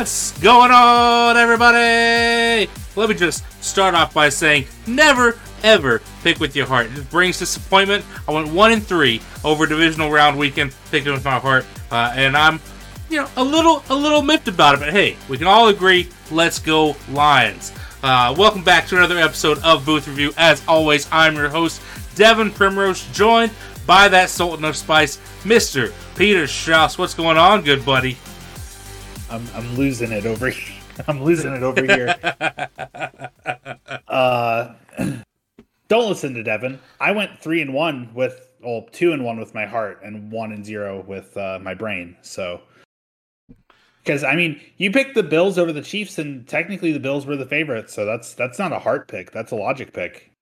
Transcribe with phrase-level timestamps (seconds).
[0.00, 2.70] What's going on, everybody?
[2.96, 6.86] Let me just start off by saying never, ever pick with your heart.
[6.86, 8.06] It brings disappointment.
[8.26, 12.34] I went one and three over divisional round weekend, picking with my heart, uh, and
[12.34, 12.60] I'm,
[13.10, 14.80] you know, a little, a little miffed about it.
[14.80, 16.08] But hey, we can all agree.
[16.30, 17.70] Let's go Lions.
[18.02, 20.32] Uh, welcome back to another episode of Booth Review.
[20.38, 21.82] As always, I'm your host,
[22.14, 23.52] Devin Primrose, joined
[23.86, 25.92] by that Sultan of Spice, Mr.
[26.16, 26.96] Peter Strauss.
[26.96, 28.16] What's going on, good buddy?
[29.30, 30.74] I'm I'm losing it over here.
[31.08, 32.14] I'm losing it over here.
[34.08, 34.74] uh,
[35.88, 36.80] don't listen to Devin.
[36.98, 40.52] I went three and one with well, two and one with my heart, and one
[40.52, 42.16] and zero with uh, my brain.
[42.22, 42.60] So,
[44.02, 47.36] because I mean, you picked the Bills over the Chiefs, and technically the Bills were
[47.36, 47.94] the favorites.
[47.94, 49.30] So that's that's not a heart pick.
[49.30, 50.32] That's a logic pick.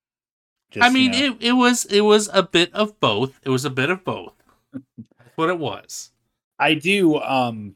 [0.71, 1.37] Just, I mean, you know.
[1.37, 3.39] it it was it was a bit of both.
[3.43, 4.33] It was a bit of both.
[4.73, 6.11] That's what it was.
[6.59, 7.19] I do.
[7.21, 7.75] Um,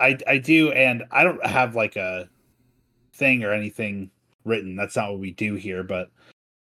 [0.00, 2.28] I I do, and I don't have like a
[3.14, 4.10] thing or anything
[4.44, 4.76] written.
[4.76, 5.82] That's not what we do here.
[5.82, 6.10] But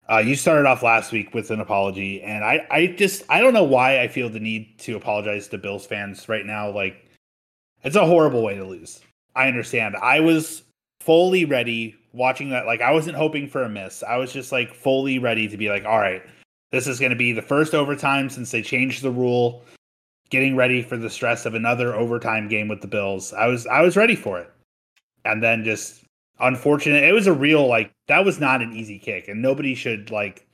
[0.08, 3.54] uh, you started off last week with an apology, and I I just I don't
[3.54, 6.70] know why I feel the need to apologize to Bills fans right now.
[6.70, 7.10] Like
[7.82, 9.00] it's a horrible way to lose.
[9.34, 9.96] I understand.
[9.96, 10.62] I was
[11.00, 12.66] fully ready watching that.
[12.66, 14.02] Like I wasn't hoping for a miss.
[14.02, 16.22] I was just like fully ready to be like, all right,
[16.72, 19.62] this is going to be the first overtime since they changed the rule
[20.30, 23.32] getting ready for the stress of another overtime game with the Bills.
[23.32, 24.50] I was I was ready for it.
[25.24, 26.04] And then just
[26.38, 30.10] unfortunate it was a real like that was not an easy kick and nobody should
[30.10, 30.46] like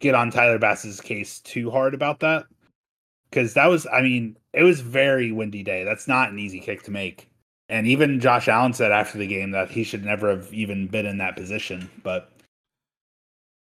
[0.00, 2.44] get on Tyler Bass's case too hard about that.
[3.30, 5.84] Cuz that was I mean, it was very windy day.
[5.84, 7.28] That's not an easy kick to make.
[7.68, 11.06] And even Josh Allen said after the game that he should never have even been
[11.06, 12.30] in that position, but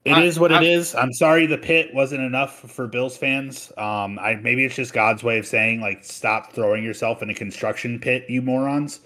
[0.06, 0.94] it I, is what I, it is.
[0.94, 3.72] I'm sorry the pit wasn't enough for Bills fans.
[3.76, 7.34] Um, I maybe it's just God's way of saying like stop throwing yourself in a
[7.34, 9.00] construction pit, you morons.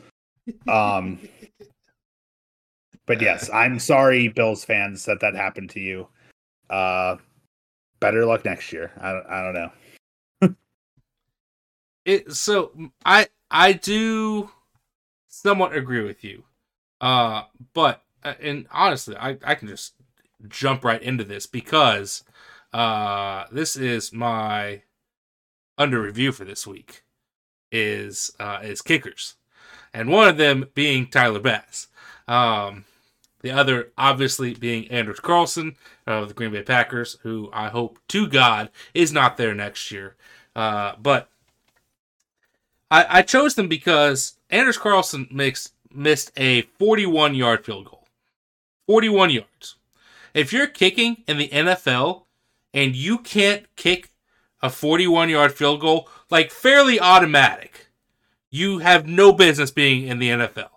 [0.68, 1.18] Um,
[3.06, 6.06] but yes, I'm sorry, Bills fans, that that happened to you.
[6.68, 7.16] Uh,
[7.98, 8.92] better luck next year.
[9.00, 10.54] I don't, I don't know.
[12.04, 12.72] it so
[13.06, 14.50] I I do
[15.28, 16.44] somewhat agree with you.
[17.00, 19.94] Uh, but uh, and honestly, I I can just
[20.48, 22.24] jump right into this because
[22.72, 24.82] uh, this is my
[25.78, 27.02] under review for this week
[27.72, 29.36] is uh, is kickers,
[29.94, 31.88] and one of them being Tyler Bass.
[32.28, 32.84] Um,
[33.42, 38.28] the other, obviously, being Anders Carlson of the Green Bay Packers, who I hope to
[38.28, 40.16] God is not there next year.
[40.54, 41.28] Uh, but
[42.90, 48.06] I, I chose them because Anders Carlson makes missed a 41 yard field goal.
[48.86, 49.76] 41 yards.
[50.34, 52.24] If you're kicking in the NFL
[52.72, 54.10] and you can't kick
[54.62, 57.88] a 41 yard field goal, like fairly automatic,
[58.50, 60.70] you have no business being in the NFL.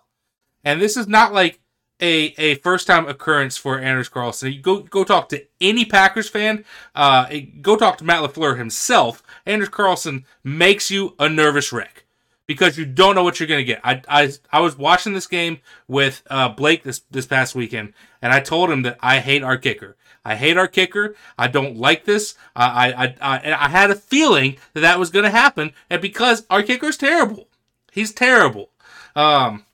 [0.62, 1.60] And this is not like
[2.00, 4.52] a, a first time occurrence for Anders Carlson.
[4.52, 6.64] You go go talk to any Packers fan.
[6.94, 7.26] Uh,
[7.60, 9.22] go talk to Matt LaFleur himself.
[9.46, 12.03] Anders Carlson makes you a nervous wreck
[12.46, 13.80] because you don't know what you're going to get.
[13.84, 18.32] I, I, I was watching this game with uh, Blake this, this past weekend, and
[18.32, 19.96] I told him that I hate our kicker.
[20.24, 21.14] I hate our kicker.
[21.38, 22.34] I don't like this.
[22.56, 26.46] I, I, I, I had a feeling that that was going to happen, and because
[26.50, 27.48] our kicker's terrible,
[27.92, 28.70] he's terrible.
[29.14, 29.64] Um,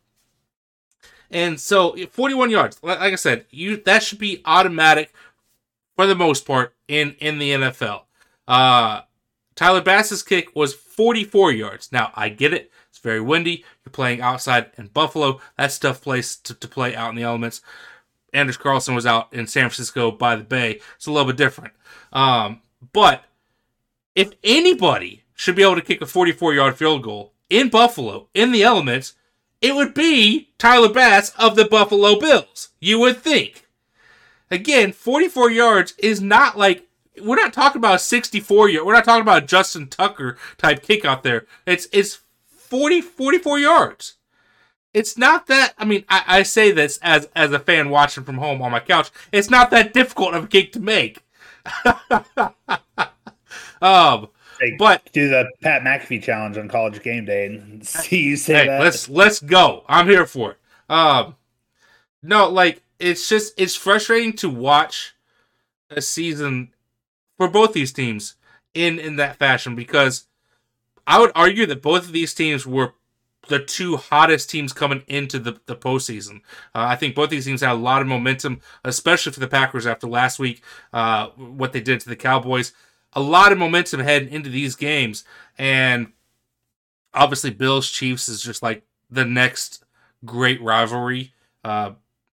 [1.31, 5.14] and so 41 yards, like I said, you that should be automatic
[5.94, 8.02] for the most part in in the NFL.
[8.48, 9.02] Uh,
[9.54, 11.93] Tyler Bass's kick was 44 yards.
[11.93, 12.71] Now, I get it.
[12.91, 13.65] It's very windy.
[13.83, 15.41] You're playing outside in Buffalo.
[15.56, 17.62] That stuff plays to, to play out in the elements.
[18.34, 20.78] Anders Carlson was out in San Francisco by the Bay.
[20.97, 21.72] It's a little bit different.
[22.12, 22.61] Um,
[22.93, 23.25] but
[24.15, 28.52] if anybody should be able to kick a 44 yard field goal in Buffalo, in
[28.52, 29.14] the elements,
[29.62, 32.69] it would be Tyler Bass of the Buffalo Bills.
[32.79, 33.67] You would think.
[34.50, 36.89] Again, 44 yards is not like
[37.22, 38.84] we're not talking about a 64 year.
[38.84, 41.46] We're not talking about a Justin Tucker type kick out there.
[41.67, 44.14] It's it's 40 44 yards.
[44.93, 45.75] It's not that.
[45.78, 48.81] I mean, I, I say this as as a fan watching from home on my
[48.81, 49.11] couch.
[49.32, 51.25] It's not that difficult of a kick to make.
[53.81, 54.28] um,
[54.58, 58.55] hey, but do the Pat McAfee challenge on College Game Day and see you say
[58.55, 58.81] hey, that.
[58.81, 59.84] Let's let's go.
[59.88, 60.58] I'm here for it.
[60.88, 61.37] Um,
[62.23, 65.14] no, like it's just it's frustrating to watch
[65.90, 66.73] a season
[67.40, 68.34] for both these teams
[68.75, 70.26] in in that fashion because
[71.06, 72.92] I would argue that both of these teams were
[73.48, 76.42] the two hottest teams coming into the, the postseason.
[76.75, 79.87] Uh, I think both these teams had a lot of momentum, especially for the Packers
[79.87, 82.75] after last week, uh, what they did to the Cowboys.
[83.14, 85.25] A lot of momentum heading into these games.
[85.56, 86.12] And
[87.14, 89.82] obviously, Bills Chiefs is just like the next
[90.26, 91.32] great rivalry.
[91.64, 91.92] Uh,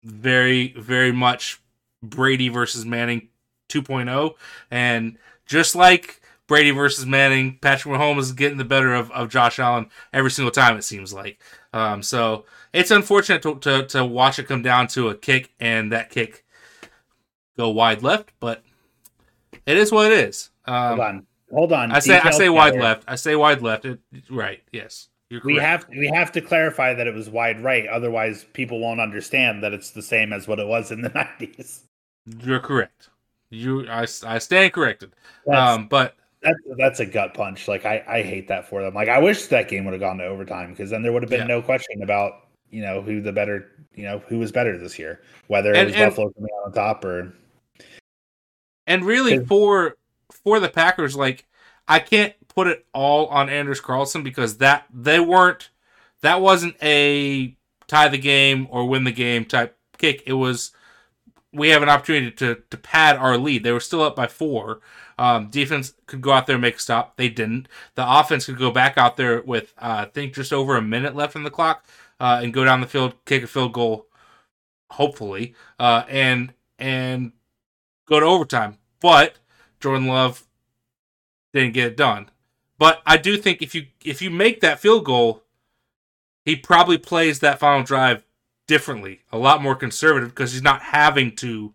[0.04, 1.60] very, very much
[2.04, 3.30] Brady versus Manning
[3.72, 4.34] 2.0.
[4.70, 9.60] And just like Brady versus Manning, Patrick Mahomes is getting the better of, of Josh
[9.60, 11.40] Allen every single time, it seems like.
[11.74, 15.92] Um, so it's unfortunate to, to, to watch it come down to a kick and
[15.92, 16.46] that kick
[17.58, 18.64] go wide left, but
[19.66, 20.50] it is what it is.
[20.66, 21.92] Um, hold on, hold on.
[21.92, 23.04] I say I say wide left.
[23.08, 23.86] I say wide left.
[23.86, 24.62] It, right.
[24.72, 25.10] Yes.
[25.46, 27.88] we have we have to clarify that it was wide right.
[27.88, 31.10] Otherwise, people won't understand that it's the same as what it was in the
[31.40, 31.84] nineties.
[32.26, 33.10] You're correct.
[33.52, 35.14] You, I, I stand corrected.
[35.54, 37.68] um, but that's that's a gut punch.
[37.68, 38.96] Like I, I hate that for them.
[38.96, 41.30] Like I wish that game would have gone to overtime because then there would have
[41.30, 41.48] been yeah.
[41.48, 45.22] no question about you know who the better you know who was better this year,
[45.48, 47.34] whether it was and, Buffalo coming out on top or.
[48.88, 49.98] And really, for
[50.44, 51.46] for the Packers, like
[51.88, 55.70] I can't put it all on Anders Carlson because that they weren't
[56.22, 57.56] that wasn't a
[57.88, 60.24] tie the game or win the game type kick.
[60.26, 60.72] It was
[61.54, 63.64] we have an opportunity to to pad our lead.
[63.64, 64.80] They were still up by four.
[65.18, 67.18] Um, defense could go out there and make a stop.
[67.18, 67.68] They didn't.
[67.96, 71.16] The offense could go back out there with uh, I think just over a minute
[71.16, 71.86] left in the clock
[72.20, 74.08] uh, and go down the field, kick a field goal,
[74.92, 77.34] hopefully, uh, and and
[78.08, 78.78] go to overtime.
[79.00, 79.36] But
[79.80, 80.48] Jordan Love
[81.54, 82.30] didn't get it done.
[82.78, 85.44] But I do think if you if you make that field goal,
[86.46, 88.24] he probably plays that final drive
[88.68, 91.74] differently, a lot more conservative because he's not having to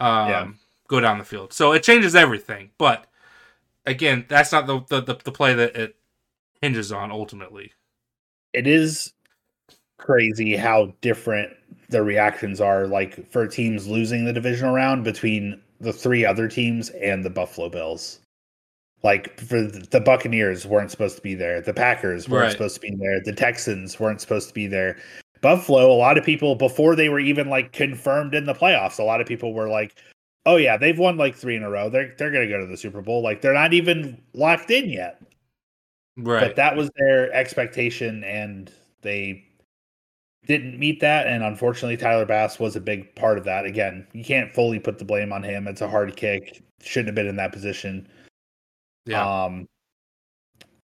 [0.00, 0.48] um, yeah.
[0.88, 1.52] go down the field.
[1.52, 2.70] So it changes everything.
[2.78, 3.06] But
[3.86, 5.96] again, that's not the, the, the play that it
[6.60, 7.72] hinges on ultimately.
[8.52, 9.12] It is
[9.98, 11.52] crazy how different
[11.90, 16.90] the reactions are like for teams losing the divisional round between the three other teams
[16.90, 18.20] and the Buffalo Bills.
[19.02, 21.62] Like for the Buccaneers weren't supposed to be there.
[21.62, 22.52] The Packers weren't right.
[22.52, 23.20] supposed to be there.
[23.24, 24.98] The Texans weren't supposed to be there.
[25.40, 29.04] Buffalo, a lot of people before they were even like confirmed in the playoffs, a
[29.04, 29.96] lot of people were like,
[30.46, 31.88] "Oh yeah, they've won like 3 in a row.
[31.88, 33.22] They're they're going to go to the Super Bowl.
[33.22, 35.22] Like they're not even locked in yet."
[36.16, 36.40] Right.
[36.40, 38.70] But that was their expectation and
[39.02, 39.44] they
[40.46, 43.64] didn't meet that and unfortunately Tyler Bass was a big part of that.
[43.64, 45.66] Again, you can't fully put the blame on him.
[45.68, 46.62] It's a hard kick.
[46.80, 48.08] Shouldn't have been in that position.
[49.06, 49.44] Yeah.
[49.44, 49.66] Um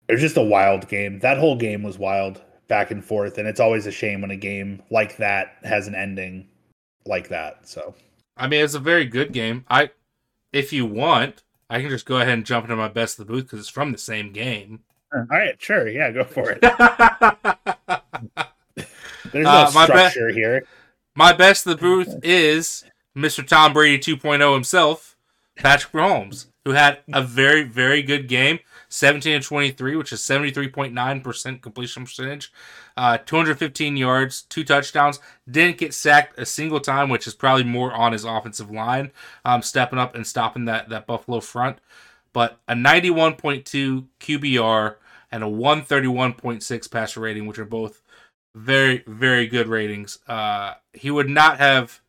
[0.07, 1.19] it was just a wild game.
[1.19, 4.37] That whole game was wild back and forth, and it's always a shame when a
[4.37, 6.47] game like that has an ending
[7.05, 7.67] like that.
[7.67, 7.95] So,
[8.37, 9.65] I mean, it's a very good game.
[9.69, 9.91] I,
[10.51, 13.33] if you want, I can just go ahead and jump into my best of the
[13.33, 14.81] booth because it's from the same game.
[15.13, 16.61] All right, sure, yeah, go for it.
[19.31, 20.65] There's no uh, structure be- here.
[21.15, 22.83] My best of the booth is
[23.15, 23.45] Mr.
[23.45, 25.15] Tom Brady 2.0 himself,
[25.55, 28.59] Patrick Mahomes, who had a very, very good game.
[28.93, 32.53] 17 and 23, which is 73.9% completion percentage,
[32.95, 35.19] uh, 215 yards, two touchdowns.
[35.49, 39.09] Didn't get sacked a single time, which is probably more on his offensive line,
[39.43, 41.79] um, stepping up and stopping that, that Buffalo front.
[42.33, 44.95] But a 91.2 QBR
[45.31, 48.03] and a 131.6 passer rating, which are both
[48.53, 50.19] very, very good ratings.
[50.27, 51.99] Uh, he would not have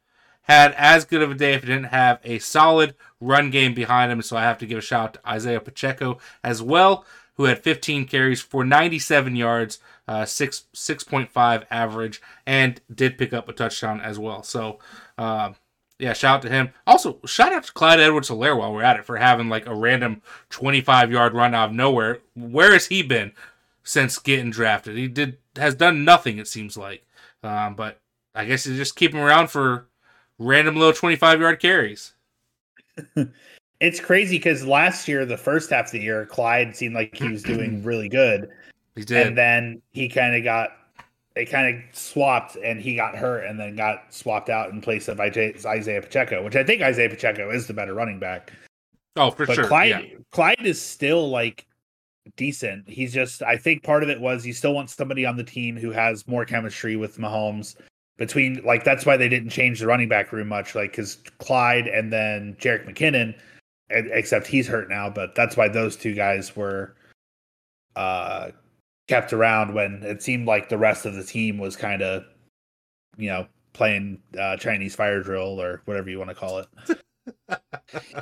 [0.45, 4.13] had as good of a day if he didn't have a solid run game behind
[4.13, 4.23] him.
[4.23, 7.63] So I have to give a shout out to Isaiah Pacheco as well, who had
[7.63, 14.01] 15 carries for 97 yards, uh, six 6.5 average, and did pick up a touchdown
[14.01, 14.43] as well.
[14.43, 14.79] So,
[15.19, 15.53] uh,
[15.99, 16.71] yeah, shout out to him.
[16.87, 19.75] Also, shout out to Clyde Edwards Helaire while we're at it for having like a
[19.75, 22.21] random 25 yard run out of nowhere.
[22.35, 23.33] Where has he been
[23.83, 24.97] since getting drafted?
[24.97, 27.07] He did has done nothing, it seems like.
[27.43, 28.01] Um, but
[28.35, 29.87] I guess you just keep him around for
[30.39, 32.15] random little 25 yard carries.
[33.81, 37.29] it's crazy because last year, the first half of the year, Clyde seemed like he
[37.29, 38.51] was doing really good.
[38.95, 39.27] He did.
[39.27, 40.71] And then he kind of got,
[41.35, 45.09] they kind of swapped and he got hurt and then got swapped out in place
[45.09, 48.53] of Isaiah Pacheco, which I think Isaiah Pacheco is the better running back.
[49.17, 49.67] Oh, for but sure.
[49.67, 50.19] Clyde, yeah.
[50.31, 51.67] Clyde is still like
[52.37, 52.89] decent.
[52.89, 55.77] He's just, I think part of it was he still wants somebody on the team
[55.77, 57.77] who has more chemistry with Mahomes
[58.17, 61.87] between like that's why they didn't change the running back room much like because clyde
[61.87, 63.35] and then Jerick McKinnon
[63.91, 66.95] except he's hurt now but that's why those two guys were
[67.97, 68.51] uh
[69.09, 72.25] kept around when it seemed like the rest of the team was kind of
[73.17, 76.69] you know playing uh, chinese fire drill or whatever you want to call it.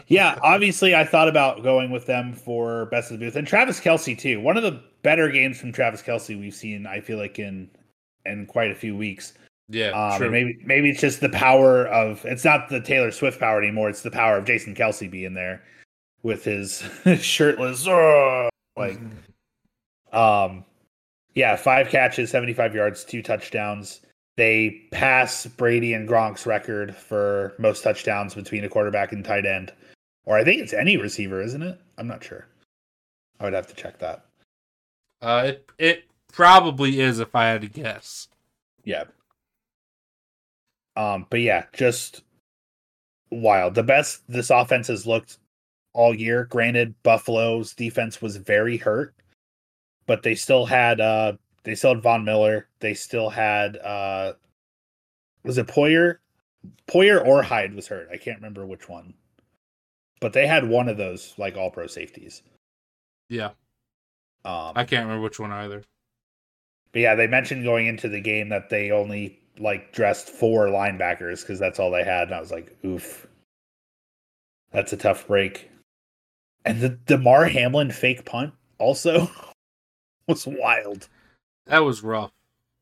[0.06, 3.80] Yeah obviously i thought about going with them for best of the booth and travis
[3.80, 4.40] Kelce too.
[4.40, 7.68] One of the better games from travis Kelce we've seen i feel like in
[8.26, 9.34] in quite a few weeks
[9.69, 13.59] yeah, um, maybe maybe it's just the power of it's not the Taylor Swift power
[13.59, 13.88] anymore.
[13.88, 15.62] It's the power of Jason Kelce being there
[16.23, 16.83] with his
[17.21, 17.87] shirtless,
[18.76, 18.99] like,
[20.12, 20.64] um,
[21.35, 24.00] Yeah, five catches, 75 yards, two touchdowns.
[24.37, 29.73] They pass Brady and Gronk's record for most touchdowns between a quarterback and tight end.
[30.25, 31.78] Or I think it's any receiver, isn't it?
[31.99, 32.47] I'm not sure.
[33.40, 34.25] I would have to check that.
[35.21, 38.28] Uh, it it probably is if I had to guess.
[38.85, 39.04] Yeah.
[40.96, 42.22] Um, but yeah, just
[43.30, 43.75] wild.
[43.75, 45.38] The best this offense has looked
[45.94, 46.44] all year.
[46.44, 49.14] Granted, Buffalo's defense was very hurt,
[50.06, 51.32] but they still had uh
[51.64, 52.68] they still had Von Miller.
[52.80, 54.34] They still had uh
[55.44, 56.18] was it Poyer?
[56.87, 58.08] Poyer or Hyde was hurt.
[58.12, 59.14] I can't remember which one.
[60.20, 62.42] But they had one of those like all pro safeties.
[63.28, 63.50] Yeah.
[64.44, 65.82] Um I can't remember which one either.
[66.92, 71.40] But yeah, they mentioned going into the game that they only like dressed four linebackers
[71.40, 73.26] because that's all they had, and I was like, oof,
[74.73, 75.71] that's a tough break.
[76.64, 79.30] And the Damar Hamlin fake punt also
[80.28, 81.09] was wild.
[81.66, 82.32] That was rough.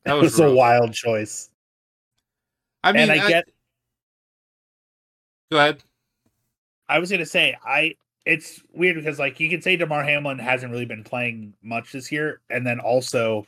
[0.04, 1.50] That was, was a wild choice.
[2.82, 3.48] I mean, and I, I get.
[5.50, 5.82] Go ahead.
[6.88, 7.96] I was gonna say I.
[8.26, 12.12] It's weird because like you can say Damar Hamlin hasn't really been playing much this
[12.12, 13.46] year, and then also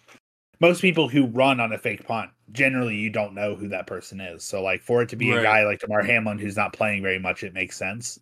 [0.60, 4.20] most people who run on a fake punt generally you don't know who that person
[4.20, 4.44] is.
[4.44, 5.40] So like for it to be right.
[5.40, 8.18] a guy like Damar Hamlin who's not playing very much, it makes sense.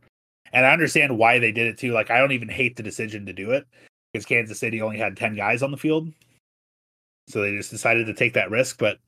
[0.52, 1.92] And I understand why they did it too.
[1.92, 3.66] Like I don't even hate the decision to do it
[4.12, 6.12] because Kansas City only had ten guys on the field,
[7.28, 8.78] so they just decided to take that risk.
[8.78, 8.98] But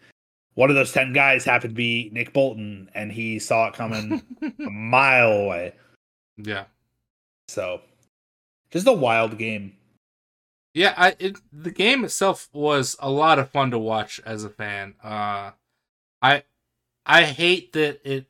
[0.55, 4.23] one of those ten guys happened to be Nick Bolton, and he saw it coming
[4.43, 5.75] a mile away.
[6.37, 6.65] Yeah.
[7.49, 7.81] So,
[8.71, 9.75] just a wild game.
[10.75, 14.51] Yeah, I it, the game itself was a lot of fun to watch as a
[14.51, 14.95] fan.
[15.03, 15.53] Uh,
[16.23, 16.45] I
[17.07, 18.27] I hate that it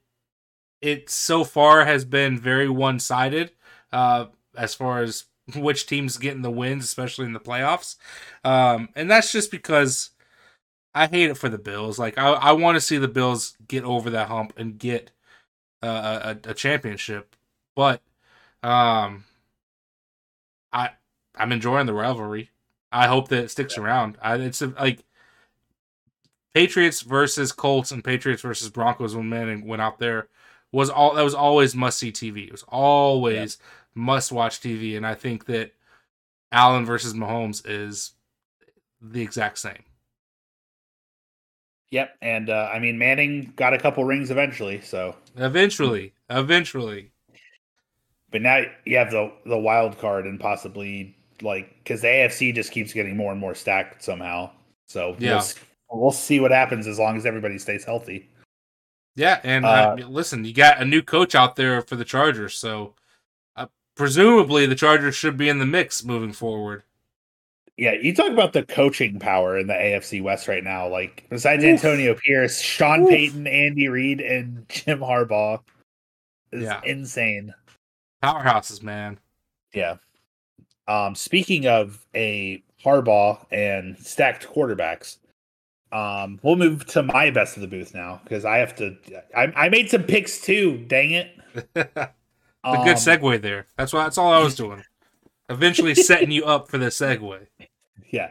[0.82, 3.52] it so far has been very one sided
[3.92, 7.96] uh, as far as which teams getting the wins, especially in the playoffs.
[8.44, 10.10] Um, and that's just because
[10.94, 11.98] I hate it for the Bills.
[11.98, 15.12] Like I I want to see the Bills get over that hump and get
[15.82, 17.36] uh, a, a championship,
[17.76, 18.02] but
[18.62, 19.24] um,
[20.72, 20.90] I
[21.36, 22.50] I'm enjoying the rivalry.
[22.90, 23.84] I hope that it sticks yeah.
[23.84, 24.18] around.
[24.20, 25.04] I, it's a, like
[26.54, 30.28] Patriots versus Colts and Patriots versus Broncos when Manning went out there
[30.72, 32.46] was all that was always must see TV.
[32.46, 33.66] It was always yeah.
[34.02, 35.72] must watch TV, and I think that
[36.50, 38.12] Allen versus Mahomes is
[39.00, 39.84] the exact same.
[41.90, 47.10] Yep, and uh, I mean Manning got a couple rings eventually, so eventually, eventually.
[48.30, 52.70] But now you have the the wild card and possibly like because the AFC just
[52.70, 54.50] keeps getting more and more stacked somehow.
[54.86, 55.42] So yeah,
[55.90, 58.28] we'll, we'll see what happens as long as everybody stays healthy.
[59.14, 62.54] Yeah, and uh, uh, listen, you got a new coach out there for the Chargers,
[62.54, 62.94] so
[63.56, 66.82] uh, presumably the Chargers should be in the mix moving forward.
[67.76, 70.88] Yeah, you talk about the coaching power in the AFC West right now.
[70.88, 71.70] Like besides Oof.
[71.70, 73.08] Antonio Pierce, Sean Oof.
[73.10, 75.60] Payton, Andy Reid, and Jim Harbaugh
[76.52, 76.80] is yeah.
[76.84, 77.52] insane.
[78.22, 79.18] Powerhouses, man.
[79.74, 79.96] Yeah.
[80.88, 85.18] Um, speaking of a Harbaugh and stacked quarterbacks,
[85.92, 88.96] um, we'll move to my best of the booth now because I have to.
[89.36, 90.78] I, I made some picks too.
[90.86, 91.38] Dang it!
[91.76, 92.10] a
[92.64, 93.66] um, good segue there.
[93.76, 94.04] That's why.
[94.04, 94.82] That's all I was doing.
[95.48, 97.46] Eventually setting you up for the segue.
[98.10, 98.30] Yeah.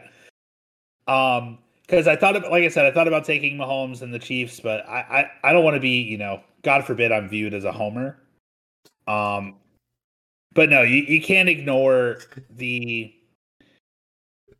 [1.06, 4.60] Um, because I thought, like I said, I thought about taking Mahomes and the Chiefs,
[4.60, 7.64] but I, I, I don't want to be, you know, God forbid, I'm viewed as
[7.64, 8.16] a homer.
[9.06, 9.56] Um,
[10.54, 12.18] but no, you, you can't ignore
[12.50, 13.14] the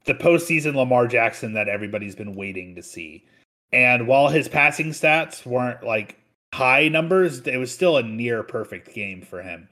[0.05, 3.25] the postseason Lamar Jackson that everybody's been waiting to see.
[3.73, 6.19] And while his passing stats weren't like
[6.53, 9.69] high numbers, it was still a near perfect game for him.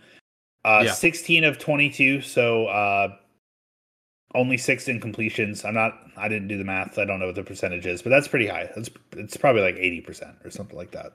[0.65, 0.93] Uh, yeah.
[0.93, 3.09] 16 of 22, so uh,
[4.35, 5.65] only six incompletions.
[5.65, 6.99] I'm not, I didn't do the math.
[6.99, 8.71] I don't know what the percentage is, but that's pretty high.
[8.77, 11.12] It's, it's probably like 80% or something like that.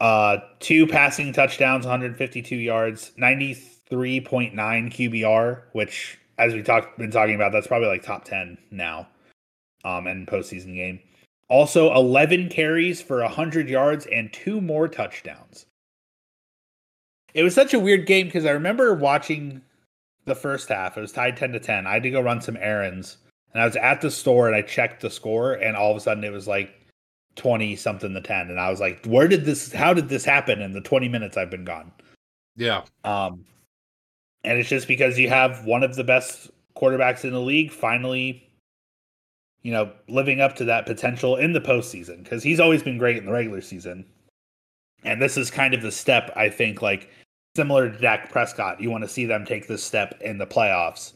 [0.00, 3.12] Uh, two passing touchdowns, 152 yards,
[3.90, 9.06] 93.9 QBR, which as we talked been talking about, that's probably like top ten now,
[9.84, 10.98] um, and postseason game.
[11.48, 15.66] Also, eleven carries for hundred yards and two more touchdowns.
[17.34, 19.60] It was such a weird game because I remember watching
[20.24, 20.96] the first half.
[20.96, 21.86] It was tied ten to ten.
[21.86, 23.18] I had to go run some errands,
[23.52, 26.00] and I was at the store and I checked the score, and all of a
[26.00, 26.74] sudden it was like
[27.36, 29.72] twenty something to ten, and I was like, "Where did this?
[29.72, 31.92] How did this happen?" In the twenty minutes I've been gone.
[32.56, 32.84] Yeah.
[33.04, 33.44] Um,
[34.44, 38.48] and it's just because you have one of the best quarterbacks in the league finally,
[39.62, 43.18] you know, living up to that potential in the postseason because he's always been great
[43.18, 44.04] in the regular season.
[45.04, 47.10] And this is kind of the step, I think, like
[47.56, 48.80] similar to Dak Prescott.
[48.80, 51.12] You want to see them take this step in the playoffs.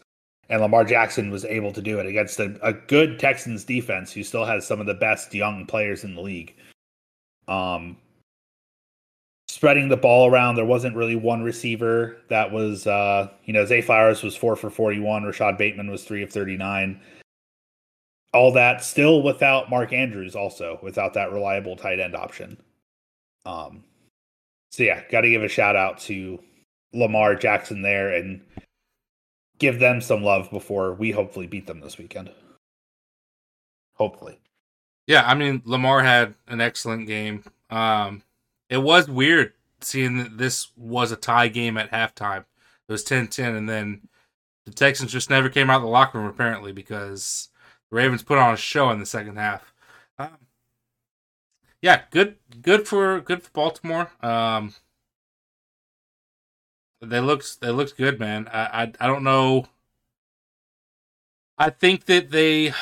[0.51, 4.23] And Lamar Jackson was able to do it against a, a good Texans defense who
[4.23, 6.55] still has some of the best young players in the league.
[7.49, 7.97] Um,
[9.65, 10.57] spreading the ball around.
[10.57, 14.69] There wasn't really one receiver that was, uh, you know, Zay Flowers was four for
[14.69, 15.23] 41.
[15.23, 17.01] Rashad Bateman was three of 39.
[18.35, 22.59] All that still without Mark Andrews, also without that reliable tight end option.
[23.47, 23.85] Um,
[24.71, 26.39] so yeah, got to give a shout out to
[26.93, 28.43] Lamar Jackson there and
[29.59, 32.31] give them some love before we hopefully beat them this weekend.
[33.95, 34.39] Hopefully.
[35.07, 37.45] Yeah, I mean Lamar had an excellent game.
[37.71, 38.21] Um,
[38.69, 39.54] it was weird
[39.85, 42.45] seeing that this was a tie game at halftime.
[42.89, 44.09] It was 10-10 and then
[44.65, 47.49] the Texans just never came out of the locker room apparently because
[47.91, 49.73] the Ravens put on a show in the second half.
[50.19, 50.39] Um,
[51.83, 54.11] yeah, good good for good for Baltimore.
[54.23, 54.75] Um,
[57.01, 58.49] they looked they looked good, man.
[58.53, 59.67] I, I I don't know.
[61.59, 62.73] I think that they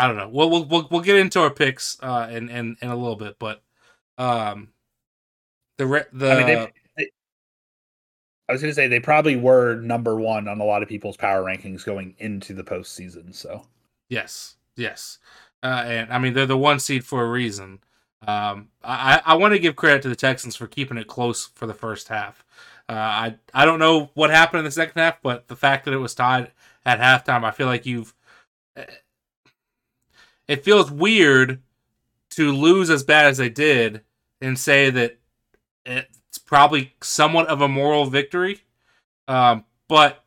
[0.00, 0.30] I don't know.
[0.30, 3.36] We'll we'll we'll, we'll get into our picks uh in, in in a little bit,
[3.38, 3.62] but
[4.16, 4.68] um
[5.76, 7.10] the re- the I, mean, they, they,
[8.48, 11.18] I was going to say they probably were number one on a lot of people's
[11.18, 13.34] power rankings going into the postseason.
[13.34, 13.66] So
[14.08, 15.18] yes, yes,
[15.62, 17.80] uh, and I mean they're the one seed for a reason.
[18.26, 21.66] Um, I I want to give credit to the Texans for keeping it close for
[21.66, 22.42] the first half.
[22.88, 25.92] Uh, I I don't know what happened in the second half, but the fact that
[25.92, 26.52] it was tied
[26.86, 28.14] at halftime, I feel like you've
[30.50, 31.62] it feels weird
[32.30, 34.00] to lose as bad as they did
[34.40, 35.16] and say that
[35.86, 38.58] it's probably somewhat of a moral victory.
[39.28, 40.24] Um, but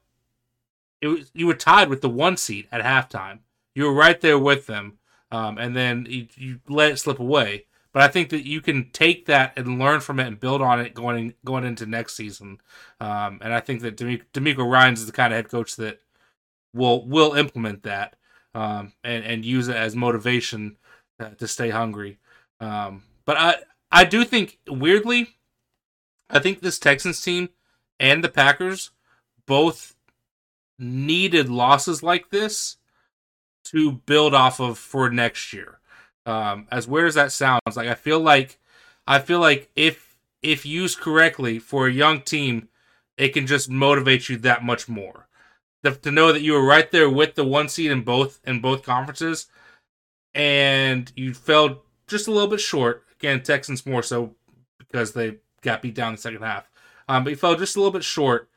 [1.02, 3.40] it was you were tied with the one seat at halftime.
[3.76, 4.98] You were right there with them,
[5.30, 7.66] um, and then you, you, let it slip away.
[7.92, 10.80] But I think that you can take that and learn from it and build on
[10.80, 12.62] it going going into next season.
[13.02, 16.00] Um, and I think that DeMeco Ryans is the kind of head coach that
[16.74, 18.16] will will implement that
[18.54, 20.78] um, and and use it as motivation
[21.20, 22.20] uh, to stay hungry.
[22.60, 23.56] Um, but I
[23.92, 25.36] I do think weirdly,
[26.30, 27.50] I think this Texans team
[28.00, 28.92] and the Packers
[29.46, 29.96] both
[30.80, 32.78] needed losses like this
[33.66, 35.80] to build off of for next year.
[36.26, 38.60] Um, as weird as that sounds, like I feel like
[39.08, 42.70] I feel like if if used correctly for a young team,
[43.18, 45.28] it can just motivate you that much more
[45.84, 48.84] to know that you were right there with the one seed in both in both
[48.84, 49.48] conferences,
[50.34, 53.06] and you fell just a little bit short.
[53.20, 54.36] Again, Texans more so
[54.78, 56.70] because they got beat down the second half,
[57.08, 58.50] um, but you fell just a little bit short.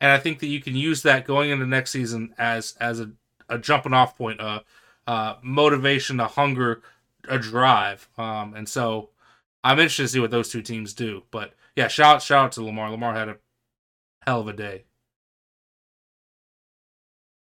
[0.00, 3.10] And I think that you can use that going into next season as as a,
[3.48, 4.62] a jumping off point, a
[5.06, 6.82] uh, motivation, a hunger,
[7.28, 8.08] a drive.
[8.18, 9.10] Um, and so
[9.64, 11.22] I'm interested to see what those two teams do.
[11.30, 12.90] But yeah, shout shout out to Lamar.
[12.90, 13.36] Lamar had a
[14.26, 14.85] hell of a day.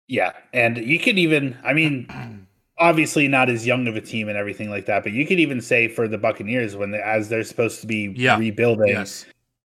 [0.08, 2.46] Yeah, and you could even, I mean,
[2.78, 5.60] obviously not as young of a team and everything like that, but you could even
[5.60, 8.38] say for the Buccaneers when they, as they're supposed to be yeah.
[8.38, 9.26] rebuilding, yes.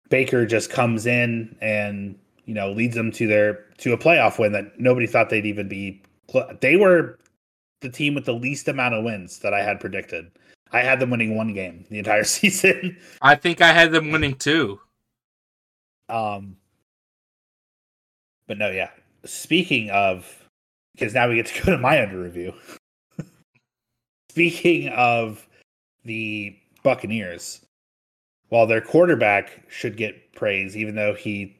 [0.08, 4.52] Baker just comes in and you know leads them to their to a playoff win
[4.52, 6.02] that nobody thought they'd even be.
[6.60, 7.18] They were
[7.80, 10.30] the team with the least amount of wins that I had predicted.
[10.72, 12.96] I had them winning one game the entire season.
[13.22, 14.80] I think I had them winning two.
[16.08, 16.56] Um,
[18.46, 18.90] but no, yeah,
[19.24, 20.48] speaking of,
[20.94, 22.52] because now we get to go to my under review.
[24.30, 25.46] speaking of
[26.04, 27.64] the Buccaneers,
[28.48, 31.56] while their quarterback should get praise, even though he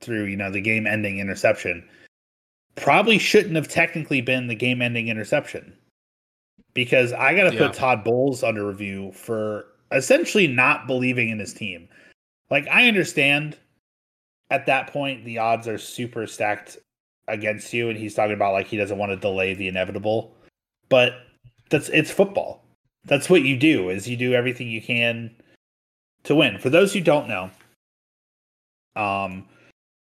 [0.00, 1.86] threw, you know, the game ending interception,
[2.76, 5.76] probably shouldn't have technically been the game ending interception.
[6.74, 7.66] Because I got to yeah.
[7.66, 11.88] put Todd Bowles under review for essentially not believing in his team.
[12.50, 13.58] Like, I understand
[14.50, 16.78] at that point the odds are super stacked
[17.28, 20.34] against you and he's talking about like he doesn't want to delay the inevitable.
[20.88, 21.14] But
[21.70, 22.64] that's it's football.
[23.04, 25.34] That's what you do is you do everything you can
[26.24, 26.58] to win.
[26.58, 27.50] For those who don't know
[28.96, 29.46] um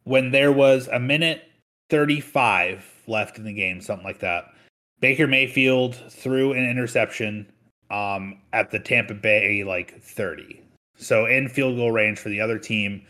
[0.03, 1.43] when there was a minute
[1.89, 4.45] 35 left in the game something like that
[4.99, 7.51] baker mayfield threw an interception
[7.89, 10.61] um at the tampa bay like 30
[10.97, 13.01] so in field goal range for the other team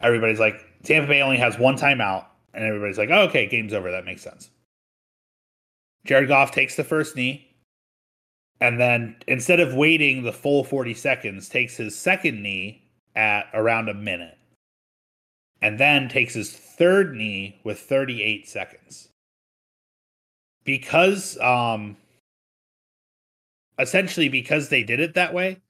[0.00, 3.90] everybody's like tampa bay only has one timeout and everybody's like, oh, okay, game's over.
[3.90, 4.50] That makes sense.
[6.04, 7.48] Jared Goff takes the first knee.
[8.60, 12.82] And then instead of waiting the full 40 seconds, takes his second knee
[13.16, 14.38] at around a minute.
[15.60, 19.08] And then takes his third knee with 38 seconds.
[20.64, 21.96] Because um
[23.78, 25.60] essentially because they did it that way,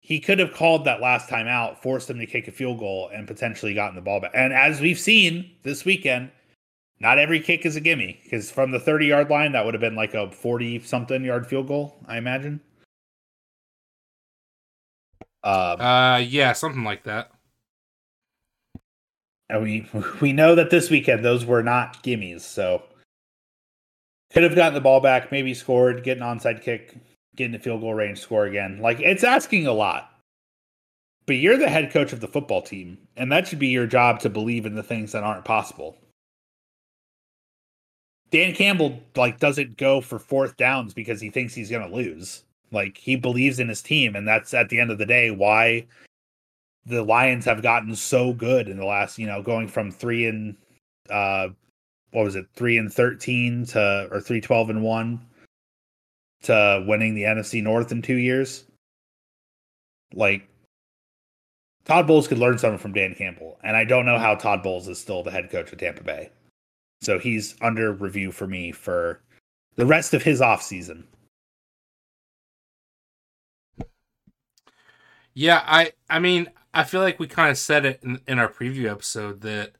[0.00, 3.10] he could have called that last time out, forced them to kick a field goal,
[3.12, 4.32] and potentially gotten the ball back.
[4.34, 6.30] And as we've seen this weekend,
[6.98, 9.80] not every kick is a gimme because from the 30 yard line, that would have
[9.80, 12.60] been like a 40 something yard field goal, I imagine.
[15.42, 17.30] Um, uh, yeah, something like that.
[19.48, 19.88] And we
[20.20, 22.82] we know that this weekend those were not gimmies, so
[24.32, 26.96] could have gotten the ball back, maybe scored, get an onside kick,
[27.36, 28.80] get in the field goal range, score again.
[28.80, 30.06] Like it's asking a lot.
[31.26, 34.20] But you're the head coach of the football team, and that should be your job
[34.20, 35.96] to believe in the things that aren't possible.
[38.30, 42.44] Dan Campbell like doesn't go for fourth downs because he thinks he's going to lose.
[42.70, 45.86] Like he believes in his team and that's at the end of the day why
[46.86, 50.56] the Lions have gotten so good in the last, you know, going from 3 and
[51.10, 51.48] uh
[52.12, 52.46] what was it?
[52.54, 55.26] 3 and 13 to or 312 and 1
[56.42, 58.64] to winning the NFC North in 2 years.
[60.12, 60.48] Like
[61.84, 64.88] Todd Bowles could learn something from Dan Campbell, and I don't know how Todd Bowles
[64.88, 66.30] is still the head coach of Tampa Bay.
[67.00, 69.22] So he's under review for me for
[69.76, 71.06] the rest of his off season.
[75.32, 78.52] Yeah, I I mean, I feel like we kind of said it in, in our
[78.52, 79.72] preview episode that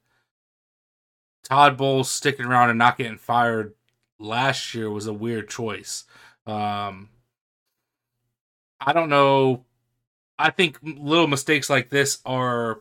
[1.45, 3.75] Todd Bowles sticking around and not getting fired
[4.19, 6.05] last year was a weird choice.
[6.47, 7.09] Um,
[8.81, 9.65] I don't know.
[10.39, 12.81] I think little mistakes like this are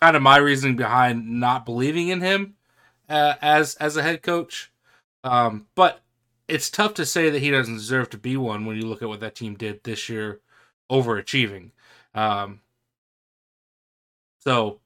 [0.00, 2.54] kind of my reasoning behind not believing in him
[3.08, 4.70] uh, as as a head coach.
[5.24, 6.00] Um, but
[6.46, 9.08] it's tough to say that he doesn't deserve to be one when you look at
[9.08, 10.40] what that team did this year,
[10.90, 11.72] overachieving.
[12.14, 12.60] Um,
[14.40, 14.80] so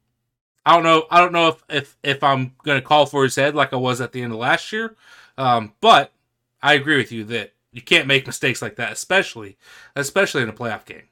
[0.64, 1.06] I don't know.
[1.10, 3.76] I don't know if if if I'm going to call for his head like I
[3.76, 4.96] was at the end of last year.
[5.36, 6.12] Um, but
[6.62, 9.56] I agree with you that you can't make mistakes like that, especially
[9.96, 11.08] especially in a playoff game.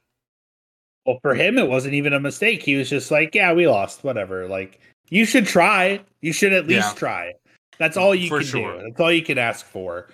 [1.07, 2.63] Well, for him, it wasn't even a mistake.
[2.63, 4.05] He was just like, "Yeah, we lost.
[4.05, 6.01] Whatever." Like you should try.
[6.21, 6.95] You should at least yeah.
[6.95, 7.33] try.
[7.79, 8.77] That's all you for can sure.
[8.79, 8.85] do.
[8.85, 10.09] That's all you can ask for.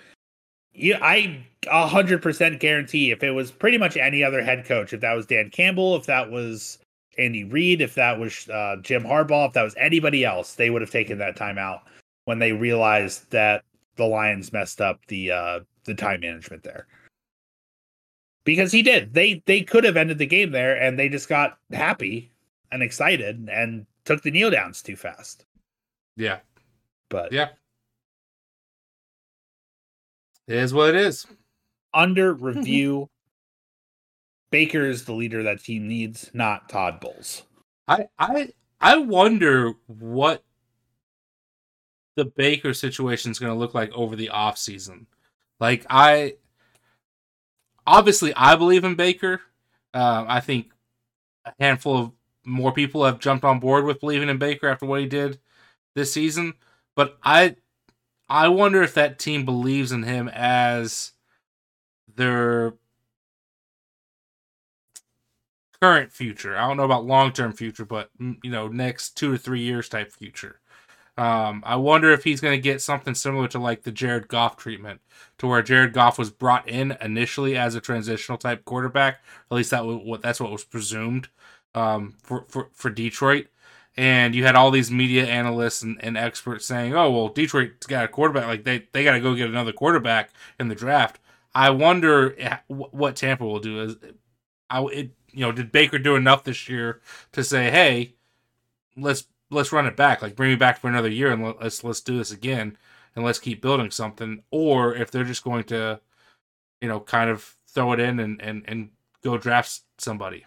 [0.73, 4.93] Yeah, I a hundred percent guarantee if it was pretty much any other head coach,
[4.93, 6.77] if that was Dan Campbell, if that was
[7.17, 10.81] Andy Reid, if that was uh, Jim Harbaugh, if that was anybody else, they would
[10.81, 11.81] have taken that time out
[12.25, 13.63] when they realized that
[13.97, 16.87] the Lions messed up the uh, the time management there.
[18.43, 19.13] Because he did.
[19.13, 22.31] They they could have ended the game there and they just got happy
[22.71, 25.45] and excited and took the kneel downs too fast.
[26.15, 26.39] Yeah.
[27.09, 27.49] But yeah.
[30.47, 31.25] It is what it is.
[31.93, 33.09] Under review,
[34.49, 37.43] Baker is the leader that team needs, not Todd Bowles.
[37.87, 40.43] I I I wonder what
[42.17, 45.05] the Baker situation is going to look like over the off season.
[45.59, 46.33] Like I
[47.85, 49.39] obviously I believe in Baker.
[49.93, 50.71] Uh, I think
[51.45, 52.11] a handful of
[52.43, 55.39] more people have jumped on board with believing in Baker after what he did
[55.95, 56.55] this season.
[56.95, 57.55] But I
[58.27, 61.13] I wonder if that team believes in him as
[62.15, 62.73] their
[65.79, 66.57] current future.
[66.57, 69.61] I don't know about long term future, but mm, you know, next two to three
[69.61, 70.59] years type future.
[71.17, 74.55] Um, I wonder if he's going to get something similar to like the Jared Goff
[74.55, 75.01] treatment,
[75.39, 79.21] to where Jared Goff was brought in initially as a transitional type quarterback.
[79.49, 81.29] At least that was what that's what was presumed
[81.73, 83.47] um, for, for, for Detroit.
[83.95, 88.05] And you had all these media analysts and, and experts saying, "Oh, well, Detroit's got
[88.05, 88.45] a quarterback.
[88.45, 91.19] Like they, they got to go get another quarterback in the draft."
[91.55, 92.35] I wonder
[92.67, 93.81] what Tampa will do.
[93.81, 93.95] Is
[94.69, 97.01] I it you know did Baker do enough this year
[97.31, 98.13] to say, "Hey,
[98.95, 100.21] let's let's run it back.
[100.21, 102.77] Like bring me back for another year and let's let's do this again
[103.15, 105.99] and let's keep building something." Or if they're just going to,
[106.81, 108.89] you know, kind of throw it in and and and
[109.23, 110.45] go draft somebody.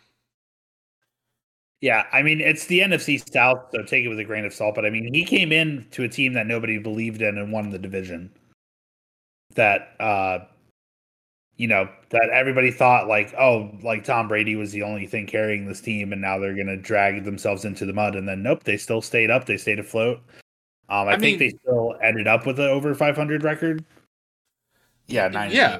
[1.81, 4.75] Yeah, I mean it's the NFC South, so take it with a grain of salt.
[4.75, 7.71] But I mean, he came in to a team that nobody believed in and won
[7.71, 8.31] the division.
[9.55, 10.41] That uh,
[11.61, 15.66] you know, that everybody thought like, oh, like Tom Brady was the only thing carrying
[15.66, 18.16] this team, and now they're gonna drag themselves into the mud.
[18.16, 19.44] And then nope, they still stayed up.
[19.44, 20.23] They stayed afloat.
[20.88, 23.85] Um, I, I think mean, they still ended up with an over 500 record.
[25.07, 25.55] Yeah, 90.
[25.55, 25.79] yeah,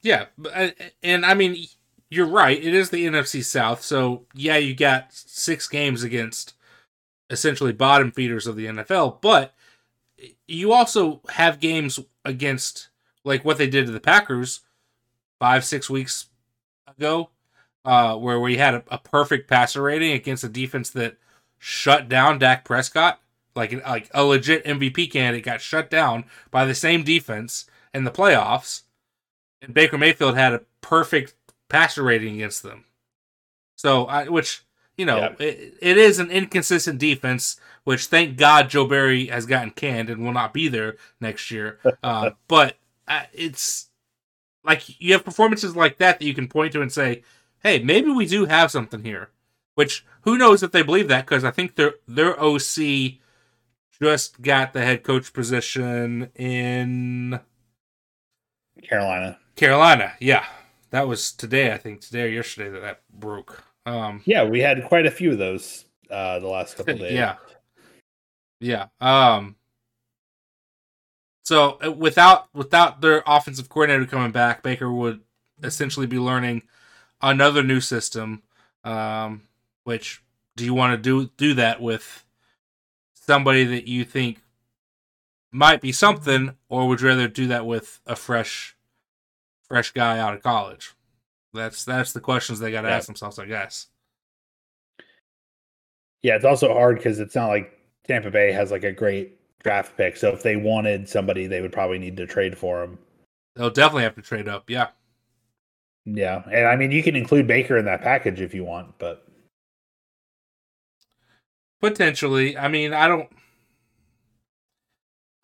[0.00, 0.24] yeah.
[0.50, 0.70] Uh,
[1.02, 1.66] and I mean,
[2.08, 2.56] you're right.
[2.56, 3.82] It is the NFC South.
[3.82, 6.54] So, yeah, you got six games against
[7.28, 9.54] essentially bottom feeders of the NFL, but
[10.46, 12.88] you also have games against
[13.24, 14.60] like what they did to the Packers
[15.38, 16.26] five, six weeks
[16.86, 17.30] ago,
[17.84, 21.16] uh, where we had a, a perfect passer rating against a defense that
[21.58, 23.20] shut down Dak Prescott.
[23.54, 28.10] Like, like a legit MVP candidate got shut down by the same defense in the
[28.12, 28.82] playoffs.
[29.60, 31.34] And Baker Mayfield had a perfect
[31.68, 32.84] passer rating against them.
[33.76, 34.62] So, I, which
[34.96, 35.32] you know, Yeah.
[35.40, 37.58] it, it is an inconsistent defense.
[37.84, 41.78] Which thank God Joe Barry has gotten canned and will not be there next year.
[42.02, 42.76] Uh, but
[43.08, 43.87] uh, it's
[44.64, 47.22] like you have performances like that that you can point to and say,
[47.62, 49.30] "Hey, maybe we do have something here."
[49.74, 53.20] Which who knows if they believe that because I think their their OC
[54.00, 57.40] just got the head coach position in
[58.82, 59.38] Carolina.
[59.56, 60.12] Carolina.
[60.20, 60.44] Yeah,
[60.90, 61.72] that was today.
[61.72, 63.62] I think today or yesterday that that broke.
[63.86, 67.12] Um, Yeah, we had quite a few of those uh, the last couple days.
[67.12, 67.36] yeah,
[68.60, 68.86] yeah.
[69.00, 69.56] Um,
[71.48, 75.22] so uh, without without their offensive coordinator coming back, Baker would
[75.62, 76.60] essentially be learning
[77.22, 78.42] another new system.
[78.84, 79.44] Um,
[79.84, 80.22] which
[80.56, 82.26] do you want to do do that with
[83.14, 84.42] somebody that you think
[85.50, 88.76] might be something, or would you rather do that with a fresh
[89.66, 90.92] fresh guy out of college?
[91.54, 92.96] That's that's the questions they got to Yeah.
[92.96, 93.86] ask themselves, I guess.
[96.20, 97.72] Yeah, it's also hard because it's not like
[98.06, 100.16] Tampa Bay has like a great draft pick.
[100.16, 102.98] So if they wanted somebody, they would probably need to trade for him.
[103.56, 104.70] They'll definitely have to trade up.
[104.70, 104.88] Yeah.
[106.04, 109.28] Yeah, and I mean you can include Baker in that package if you want, but
[111.80, 112.56] Potentially.
[112.56, 113.28] I mean, I don't.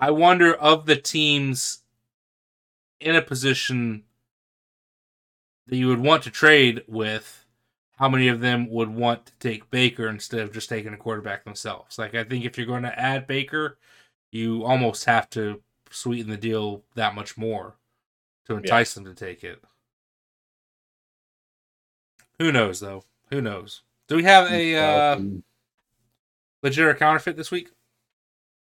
[0.00, 1.78] I wonder of the teams
[3.00, 4.04] in a position
[5.66, 7.46] that you would want to trade with,
[7.96, 11.44] how many of them would want to take Baker instead of just taking a quarterback
[11.44, 11.98] themselves?
[11.98, 13.78] Like, I think if you're going to add Baker,
[14.34, 17.76] you almost have to sweeten the deal that much more
[18.46, 19.62] to entice them to take it.
[22.40, 23.04] Who knows, though?
[23.30, 23.82] Who knows?
[24.08, 25.20] Do we have a uh,
[26.62, 27.70] legit or counterfeit this week?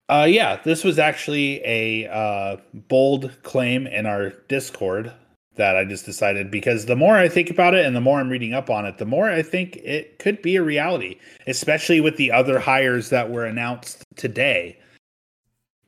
[0.08, 5.10] Uh, yeah, this was actually a uh, bold claim in our Discord
[5.56, 8.28] that I just decided because the more I think about it and the more I'm
[8.28, 12.16] reading up on it, the more I think it could be a reality, especially with
[12.16, 14.78] the other hires that were announced today.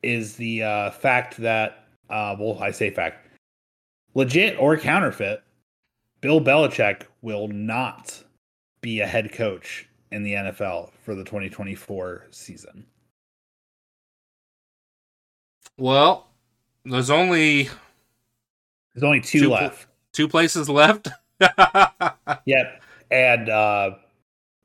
[0.05, 3.27] Is the uh, fact that, uh, well, I say fact,
[4.13, 5.41] legit or counterfeit,
[6.21, 8.23] Bill Belichick will not
[8.81, 12.85] be a head coach in the NFL for the 2024 season.
[15.77, 16.27] Well,
[16.85, 17.63] there's only
[18.93, 19.87] There's only two, Two pl- left.
[20.13, 21.07] two places left.
[22.45, 22.81] Yep.
[23.11, 23.91] And uh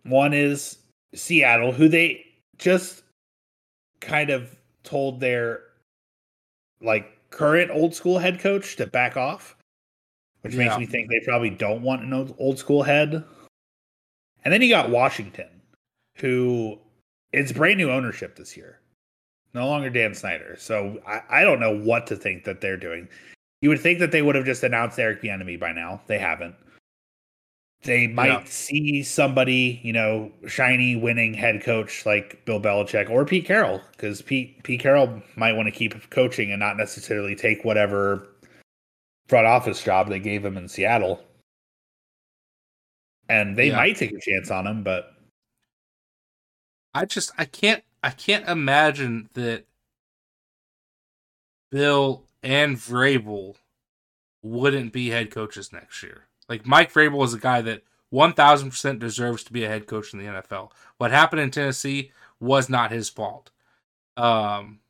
[0.05, 0.79] one is
[1.14, 2.24] Seattle, who they
[2.59, 3.03] just
[4.00, 4.55] kind of
[4.90, 5.62] told their
[6.83, 9.57] like current old school head coach to back off,
[10.42, 13.24] which makes me think they probably don't want an old, old school head.
[14.44, 15.48] And then you got Washington,
[16.16, 16.79] who
[17.33, 18.81] it's brand new ownership this year.
[19.55, 20.57] No longer Dan Snyder.
[20.59, 23.09] So I, I don't know what to think that they're doing.
[23.61, 26.00] You would think that they would have just announced Eric Bieniemy by now.
[26.07, 26.55] They haven't.
[27.82, 28.44] They might Yeah.
[28.44, 34.20] see somebody, you know, shiny winning head coach like Bill Belichick or Pete Carroll, because
[34.20, 38.28] Pete Pete Carroll might want to keep coaching and not necessarily take whatever
[39.28, 41.24] front office job they gave him in Seattle.
[43.30, 43.76] And they Yeah.
[43.76, 45.14] might take a chance on him, but
[46.92, 49.64] I just I can't I can't imagine that
[51.70, 53.56] Bill and Vrabel
[54.42, 56.26] wouldn't be head coaches next year.
[56.50, 59.86] Like Mike Vrabel is a guy that one thousand percent deserves to be a head
[59.86, 60.72] coach in the NFL.
[60.98, 63.50] What happened in Tennessee was not his fault.
[64.16, 64.80] Um,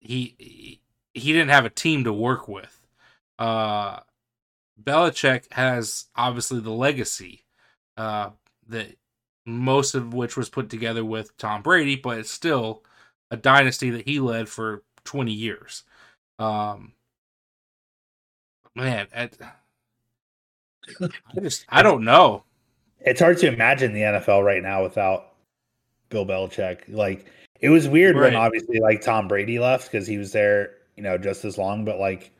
[0.00, 0.80] he,
[1.12, 2.86] he didn't have a team to work with.
[3.38, 4.00] Uh,
[4.82, 7.44] Belichick has obviously the legacy
[7.96, 8.30] uh,
[8.68, 8.96] that
[9.44, 12.84] most of which was put together with Tom Brady, but it's still
[13.30, 15.82] a dynasty that he led for 20 years.
[16.38, 16.92] Um,
[18.78, 19.28] man, I,
[21.36, 22.44] I just I don't know.
[23.00, 25.34] it's hard to imagine the NFL right now without
[26.08, 26.80] Bill Belichick.
[26.88, 27.26] Like
[27.60, 31.18] it was weird when obviously like Tom Brady left because he was there, you know,
[31.18, 31.84] just as long.
[31.84, 32.30] But like,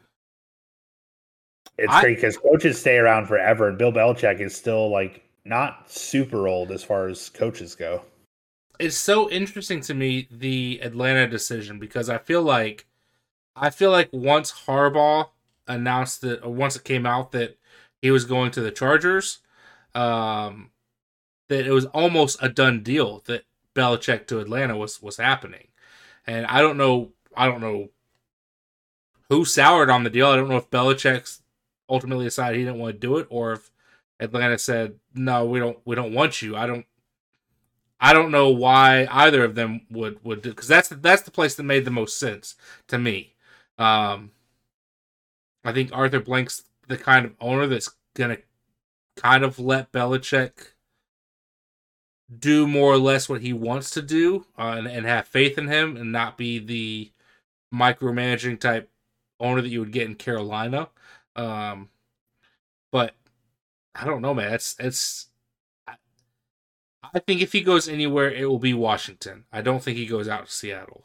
[1.76, 5.90] it's I- great because coaches stay around forever, and Bill Belichick is still like not
[5.90, 8.02] super old as far as coaches go.
[8.78, 12.86] It's so interesting to me the Atlanta decision because I feel like
[13.56, 15.30] I feel like once Harbaugh
[15.68, 17.58] announced that once it came out that
[18.00, 19.38] he was going to the Chargers,
[19.94, 20.70] um,
[21.48, 25.68] that it was almost a done deal that Belichick to Atlanta was was happening,
[26.26, 27.90] and I don't know I don't know
[29.28, 30.28] who soured on the deal.
[30.28, 31.38] I don't know if Belichick
[31.88, 33.70] ultimately decided he didn't want to do it or if
[34.20, 36.56] Atlanta said no, we don't we don't want you.
[36.56, 36.86] I don't
[38.00, 41.54] I don't know why either of them would would do because that's that's the place
[41.54, 42.54] that made the most sense
[42.88, 43.34] to me.
[43.78, 44.32] Um,
[45.64, 48.38] I think Arthur Blank's the kind of owner that's gonna
[49.16, 50.72] kind of let Belichick
[52.36, 55.68] do more or less what he wants to do uh, and, and have faith in
[55.68, 57.10] him and not be the
[57.74, 58.90] micromanaging type
[59.40, 60.88] owner that you would get in Carolina.
[61.36, 61.88] Um,
[62.90, 63.14] but
[63.94, 64.52] I don't know, man.
[64.52, 65.26] It's it's.
[67.14, 69.44] I think if he goes anywhere, it will be Washington.
[69.50, 71.04] I don't think he goes out to Seattle.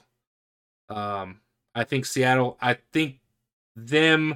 [0.90, 1.40] Um,
[1.74, 2.58] I think Seattle.
[2.62, 3.20] I think
[3.76, 4.36] them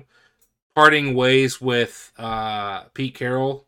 [0.76, 3.67] parting ways with uh, Pete Carroll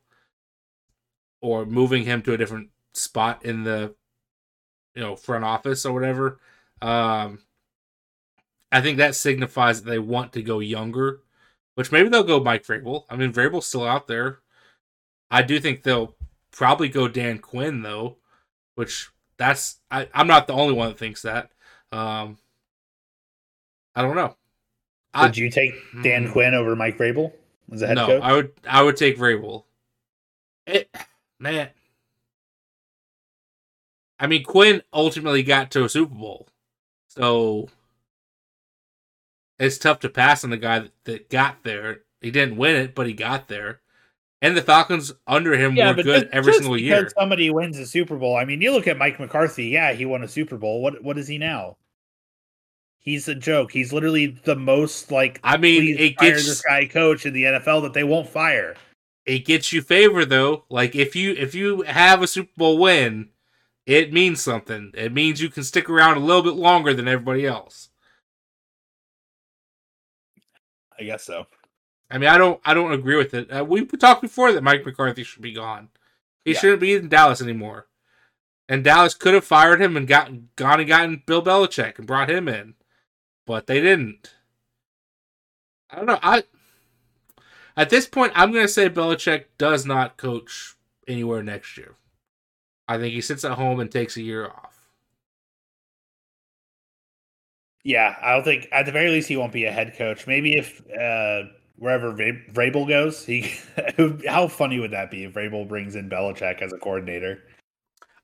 [1.41, 3.95] or moving him to a different spot in the
[4.95, 6.39] you know front office or whatever.
[6.81, 7.39] Um,
[8.71, 11.21] I think that signifies that they want to go younger,
[11.75, 13.05] which maybe they'll go Mike Vrabel.
[13.09, 14.39] I mean, Vrabel's still out there.
[15.31, 16.15] I do think they'll
[16.51, 18.17] probably go Dan Quinn though,
[18.75, 21.51] which that's I, I'm not the only one that thinks that.
[21.91, 22.37] Um,
[23.95, 24.35] I don't know.
[25.15, 26.31] Would I, you take Dan hmm.
[26.31, 27.31] Quinn over Mike Vrabel
[27.71, 28.21] as a head no, coach?
[28.23, 28.51] I would.
[28.67, 29.63] I would take Vrabel.
[30.67, 30.95] It
[31.39, 31.69] man.
[34.19, 36.47] I mean, Quinn ultimately got to a Super Bowl,
[37.07, 37.69] so
[39.57, 42.01] it's tough to pass on the guy that, that got there.
[42.21, 43.81] He didn't win it, but he got there.
[44.41, 47.09] And the Falcons under him yeah, were good just, every just single year.
[47.17, 48.37] Somebody wins a Super Bowl.
[48.37, 49.67] I mean, you look at Mike McCarthy.
[49.67, 50.81] Yeah, he won a Super Bowl.
[50.81, 51.77] What what is he now?
[52.99, 53.71] He's a joke.
[53.71, 55.39] He's literally the most like.
[55.43, 58.75] I mean, it gets this guy coach in the NFL that they won't fire.
[59.25, 60.65] It gets you favor though.
[60.69, 63.29] Like if you if you have a Super Bowl win,
[63.85, 64.91] it means something.
[64.95, 67.89] It means you can stick around a little bit longer than everybody else.
[70.99, 71.45] I guess so.
[72.11, 73.49] I mean, I don't, I don't agree with it.
[73.49, 75.89] Uh, we talked before that Mike McCarthy should be gone.
[76.43, 76.59] He yeah.
[76.59, 77.87] shouldn't be in Dallas anymore.
[78.67, 82.29] And Dallas could have fired him and got gone and gotten Bill Belichick and brought
[82.29, 82.75] him in,
[83.49, 84.35] but they didn't.
[85.89, 86.19] I don't know.
[86.21, 86.43] I
[87.75, 90.75] at this point, I'm going to say Belichick does not coach
[91.07, 91.95] anywhere next year.
[92.87, 94.91] I think he sits at home and takes a year off.
[97.83, 100.27] Yeah, I don't think at the very least he won't be a head coach.
[100.27, 103.51] Maybe if uh, wherever Vrabel goes, he
[104.27, 107.41] how funny would that be if Vrabel brings in Belichick as a coordinator?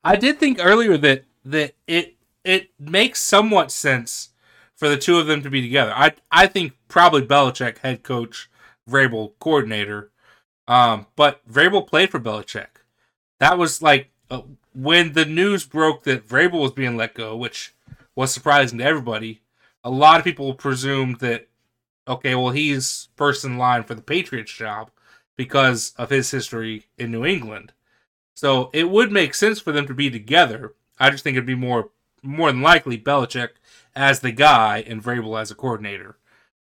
[0.03, 4.29] I did think earlier that that it it makes somewhat sense
[4.75, 5.93] for the two of them to be together.
[5.95, 8.49] I I think probably Belichick head coach,
[8.89, 10.11] Vrabel coordinator.
[10.67, 12.67] Um, but Vrabel played for Belichick.
[13.39, 14.41] That was like uh,
[14.73, 17.75] when the news broke that Vrabel was being let go, which
[18.15, 19.41] was surprising to everybody
[19.85, 21.47] a lot of people presumed that
[22.07, 24.89] okay, well he's first in line for the Patriots job
[25.37, 27.71] because of his history in New England.
[28.35, 30.73] So it would make sense for them to be together.
[30.99, 31.91] I just think it'd be more
[32.23, 33.49] more than likely Belichick
[33.95, 36.17] as the guy and Vrabel as a coordinator.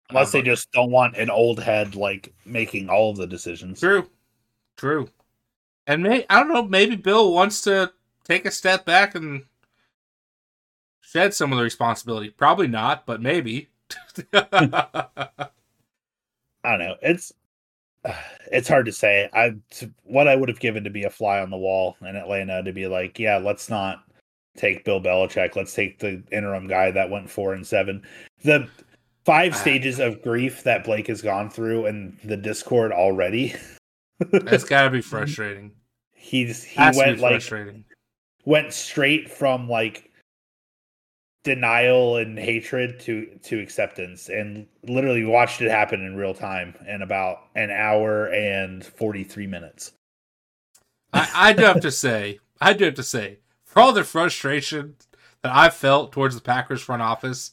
[0.09, 3.79] Unless they um, just don't want an old head like making all of the decisions.
[3.79, 4.07] True.
[4.77, 5.09] True.
[5.87, 7.91] And may I don't know, maybe Bill wants to
[8.23, 9.43] take a step back and
[11.01, 12.29] shed some of the responsibility.
[12.29, 13.69] Probably not, but maybe.
[14.33, 15.49] I
[16.63, 16.95] don't know.
[17.01, 17.33] It's
[18.51, 19.29] it's hard to say.
[19.33, 19.55] I
[20.03, 22.73] what I would have given to be a fly on the wall in Atlanta to
[22.73, 24.03] be like, yeah, let's not
[24.55, 25.55] take Bill Belichick.
[25.55, 28.03] Let's take the interim guy that went four and seven.
[28.43, 28.67] The
[29.25, 29.57] five ah.
[29.57, 33.55] stages of grief that Blake has gone through and the Discord already.
[34.31, 35.71] That's gotta be frustrating.
[36.13, 37.43] He's he went like
[38.45, 40.11] went straight from like
[41.45, 47.03] denial and hatred to to acceptance and literally watched it happen in real time in
[47.03, 49.93] about an hour and 43 minutes
[51.13, 53.37] I, I do have to say i do have to say
[53.75, 54.95] for all the frustration
[55.43, 57.51] that i've felt towards the packers front office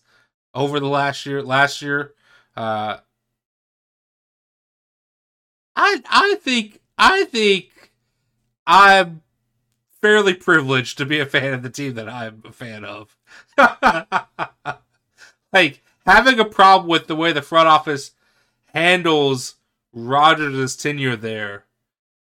[0.54, 2.14] over the last year last year
[2.56, 2.96] uh
[5.76, 7.92] i i think i think
[8.66, 9.20] i'm
[10.02, 13.16] fairly privileged to be a fan of the team that I'm a fan of.
[15.52, 18.10] like having a problem with the way the front office
[18.74, 19.54] handles
[19.92, 21.64] Rodgers' tenure there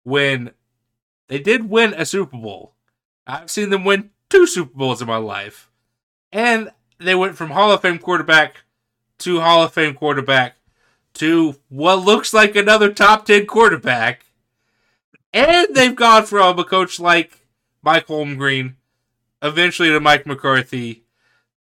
[0.04, 0.52] when
[1.28, 2.74] they did win a Super Bowl.
[3.30, 5.70] I've seen them win two Super Bowls in my life.
[6.32, 8.64] And they went from Hall of Fame quarterback
[9.20, 10.56] to Hall of Fame quarterback
[11.16, 14.26] to what looks like another top 10 quarterback.
[15.32, 17.46] And they've gone from a coach like
[17.84, 18.76] Mike Holmgren
[19.42, 21.04] eventually to Mike McCarthy,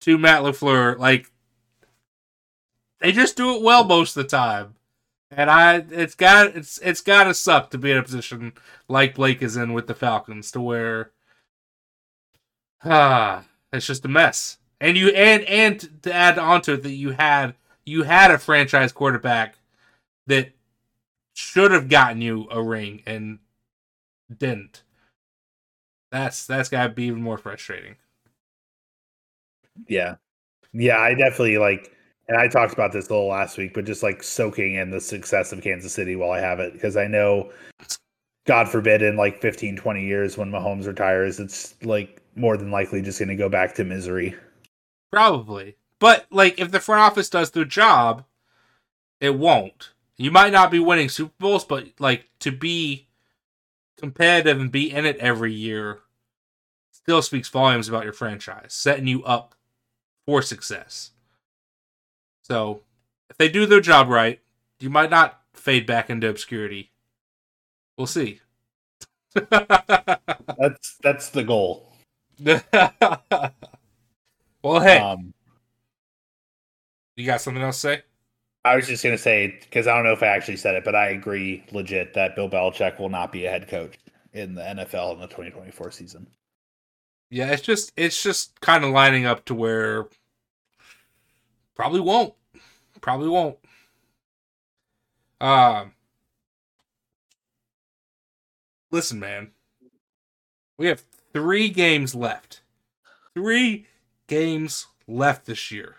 [0.02, 1.00] to Matt LaFleur.
[1.00, 1.32] Like
[3.00, 4.76] they just do it well most of the time.
[5.32, 8.54] And I it's got it's it's gotta suck to be in a position
[8.88, 11.12] like Blake is in with the Falcons to where
[12.84, 13.44] ah
[13.76, 14.58] it's just a mess.
[14.82, 17.56] And you and and to add on to it that you had
[17.86, 19.58] you had a franchise quarterback
[20.28, 20.52] that
[21.34, 23.40] should have gotten you a ring and
[24.36, 24.84] didn't.
[26.12, 27.96] That's that's gotta be even more frustrating.
[29.88, 30.16] Yeah.
[30.74, 31.92] Yeah, I definitely like
[32.28, 35.00] and I talked about this a little last week, but just like soaking in the
[35.00, 37.52] success of Kansas City while I have it because I know
[38.46, 43.02] God forbid in like 15, 20 years when Mahomes retires, it's like more than likely
[43.02, 44.36] just going to go back to misery.
[45.12, 45.78] Probably.
[46.00, 48.26] But like if the front office does their job,
[49.20, 49.92] it won't.
[50.18, 53.08] You might not be winning Super Bowls, but like to be
[53.98, 56.00] competitive and be in it every year
[57.06, 59.54] still speaks volumes about your franchise, setting you up
[60.26, 61.12] for success.
[62.42, 62.82] So,
[63.30, 64.40] if they do their job right,
[64.80, 66.92] you might not fade back into obscurity.
[67.98, 68.42] We'll see.
[69.36, 71.95] that's that's the goal.
[74.62, 75.34] well, hey, um,
[77.16, 78.04] you got something else to say?
[78.64, 80.96] I was just gonna say because I don't know if I actually said it, but
[80.96, 83.98] I agree legit that Bill Belichick will not be a head coach
[84.34, 86.28] in the NFL in the 2024 season.
[87.30, 90.08] Yeah, it's just it's just kind of lining up to where
[91.76, 92.34] Probably won't.
[93.02, 93.58] Probably won't.
[95.42, 95.92] Um.
[98.92, 99.52] Listen, man.
[100.78, 101.04] We have
[101.36, 102.62] three games left.
[103.34, 103.88] Three
[104.28, 105.98] games left this year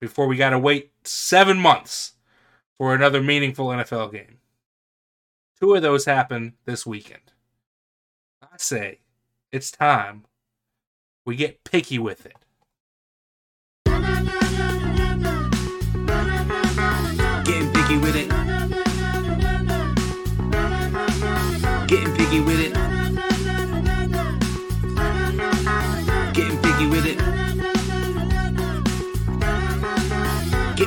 [0.00, 2.12] before we got to wait seven months
[2.78, 4.38] for another meaningful NFL game.
[5.60, 7.32] Two of those happen this weekend.
[8.40, 9.00] I say
[9.50, 10.26] it's time
[11.24, 12.36] we get picky with it.
[17.44, 18.28] Getting picky with it.
[21.88, 22.65] Getting picky with it.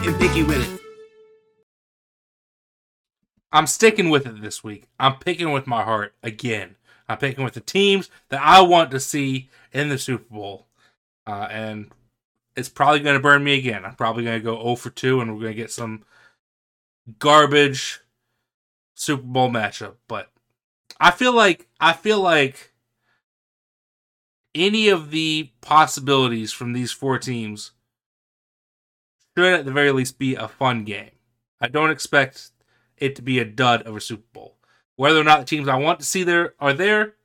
[0.02, 0.82] Getting picky with it.
[3.52, 4.86] I'm sticking with it this week.
[5.00, 6.76] I'm picking with my heart again.
[7.10, 10.68] I'm picking with the teams that I want to see in the Super Bowl.
[11.28, 11.92] Uh, and
[12.56, 13.84] it's probably going to burn me again.
[13.84, 16.04] I'm probably going to go 0 for 2, and we're going to get some
[17.18, 18.00] garbage
[18.96, 20.32] Super Bowl matchup, but
[21.00, 22.74] I feel like I feel like
[24.54, 27.72] any of the possibilities from these four teams
[29.40, 31.12] should at the very least be a fun game.
[31.62, 32.52] I don't expect
[32.98, 34.58] it to be a dud of a Super Bowl.
[34.96, 37.16] Whether or not the teams I want to see there are there,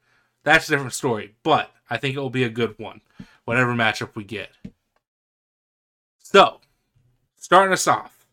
[0.45, 1.35] that's a different story.
[1.43, 3.01] But I think it will be a good one,
[3.45, 4.51] whatever matchup we get.
[6.19, 6.61] So,
[7.37, 8.27] starting us off,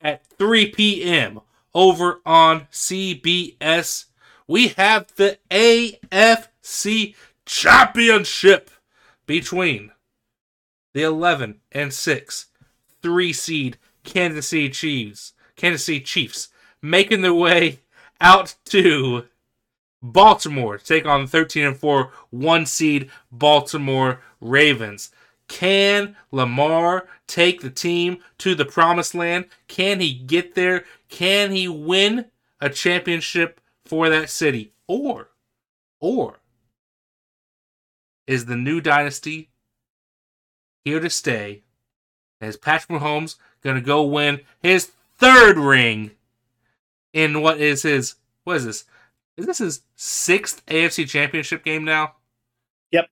[0.00, 1.40] at 3 p.m.
[1.74, 4.06] over on CBS.
[4.46, 7.14] We have the AFC
[7.46, 8.70] Championship
[9.26, 9.92] between
[10.92, 12.46] the 11 and 6
[13.02, 15.32] 3 seed Kansas City Chiefs.
[15.56, 16.48] Kansas City Chiefs
[16.82, 17.80] making their way
[18.20, 19.26] out to
[20.02, 25.10] Baltimore to take on the 13 and 4 1 seed Baltimore Ravens.
[25.48, 29.46] Can Lamar take the team to the promised land?
[29.66, 30.84] Can he get there?
[31.08, 32.26] Can he win
[32.60, 34.72] a championship for that city?
[34.86, 35.30] Or,
[36.00, 36.40] or
[38.26, 39.50] is the new dynasty
[40.84, 41.62] here to stay?
[42.40, 46.12] Is Patrick Mahomes going to go win his third ring
[47.12, 48.14] in what is his,
[48.44, 48.84] what is this?
[49.36, 52.14] Is this his sixth AFC championship game now?
[52.92, 53.08] Yep.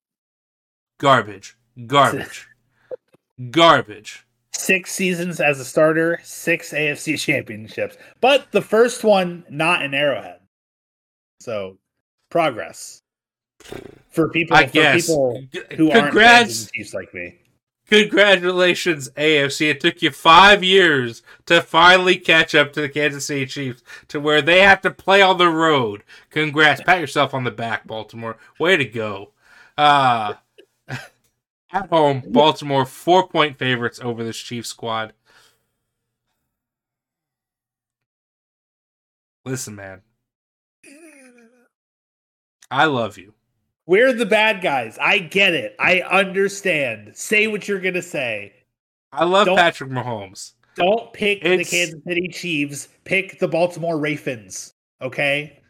[0.99, 1.57] Garbage.
[1.87, 2.49] Garbage.
[3.51, 4.27] Garbage.
[4.53, 10.41] Six seasons as a starter, six AFC championships, but the first one not in Arrowhead.
[11.39, 11.79] So,
[12.29, 13.03] progress
[14.11, 14.57] for people.
[14.57, 15.07] I for guess.
[15.07, 15.45] people
[15.77, 16.63] who Congrats.
[16.63, 17.39] aren't Chiefs like me.
[17.89, 19.71] Congratulations, AFC.
[19.71, 24.21] It took you five years to finally catch up to the Kansas City Chiefs to
[24.21, 26.05] where they have to play on the road.
[26.31, 26.83] Congrats.
[26.83, 28.37] Pat yourself on the back, Baltimore.
[28.59, 29.31] Way to go.
[29.79, 30.35] Uh,
[30.89, 35.15] at home, Baltimore four point favorites over this Chiefs squad.
[39.47, 40.03] Listen, man.
[42.71, 43.33] I love you.
[43.89, 44.99] We're the bad guys.
[45.01, 45.75] I get it.
[45.81, 47.17] I understand.
[47.17, 48.53] Say what you're gonna say.
[49.11, 50.53] I love Don't- Patrick Mahomes.
[50.75, 52.89] Don't pick the Kansas City Chiefs.
[53.05, 54.75] Pick the Baltimore Ravens.
[55.01, 55.61] Okay.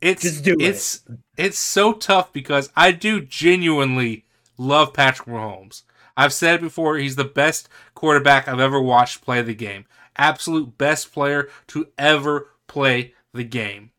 [0.00, 0.62] It's Just do it.
[0.62, 1.02] it's
[1.36, 4.24] it's so tough because I do genuinely
[4.56, 5.82] love Patrick Mahomes.
[6.16, 9.86] I've said it before, he's the best quarterback I've ever watched play the game.
[10.16, 13.90] Absolute best player to ever play the game.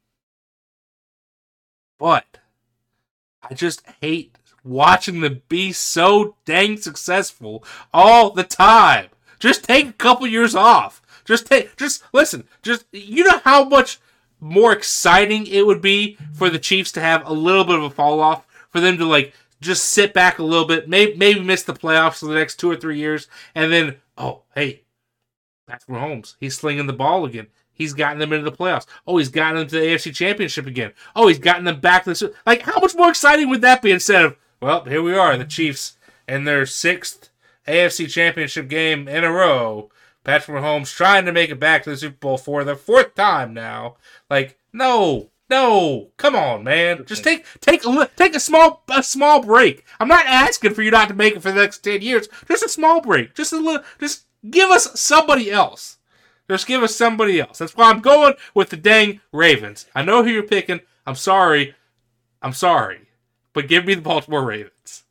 [2.00, 2.38] But
[3.50, 9.10] I just hate watching them be so dang successful all the time.
[9.40, 11.02] Just take a couple years off.
[11.26, 12.48] Just take, just listen.
[12.62, 14.00] Just you know how much
[14.40, 17.90] more exciting it would be for the Chiefs to have a little bit of a
[17.90, 21.64] fall off, for them to like just sit back a little bit, maybe maybe miss
[21.64, 24.84] the playoffs for the next two or three years, and then oh hey,
[25.68, 27.48] Patrick Mahomes, he's slinging the ball again.
[27.76, 28.88] He's gotten them into the playoffs.
[29.06, 30.94] Oh, he's gotten them to the AFC Championship again.
[31.16, 32.64] Oh, he's gotten them back to the Super like.
[32.64, 35.98] How much more exciting would that be instead of well, here we are, the Chiefs
[36.28, 37.30] in their sixth
[37.68, 39.92] AFC Championship game in a row.
[40.24, 43.54] Patrick Mahomes trying to make it back to the Super Bowl for the fourth time
[43.54, 43.98] now.
[44.30, 47.06] Like, no, no, come on, man.
[47.06, 49.86] Just take take a take a small a small break.
[50.00, 52.28] I'm not asking for you not to make it for the next ten years.
[52.48, 53.36] Just a small break.
[53.36, 53.84] Just a little.
[54.00, 55.98] Just give us somebody else.
[56.50, 57.58] Just give us somebody else.
[57.58, 59.88] That's why I'm going with the dang Ravens.
[59.96, 60.82] I know who you're picking.
[61.06, 61.76] I'm sorry.
[62.42, 63.02] I'm sorry,
[63.54, 65.04] but give me the Baltimore Ravens.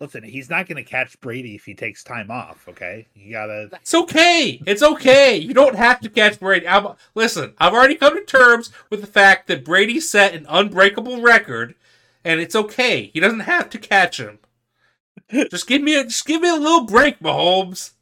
[0.00, 2.66] Listen, he's not going to catch Brady if he takes time off.
[2.68, 3.68] Okay, you gotta.
[3.74, 4.60] It's okay.
[4.66, 5.36] It's okay.
[5.36, 6.66] You don't have to catch Brady.
[6.66, 11.20] I'm, listen, I've already come to terms with the fact that Brady set an unbreakable
[11.20, 11.76] record,
[12.24, 13.12] and it's okay.
[13.14, 14.40] He doesn't have to catch him.
[15.30, 17.92] just give me a just give me a little break, Mahomes.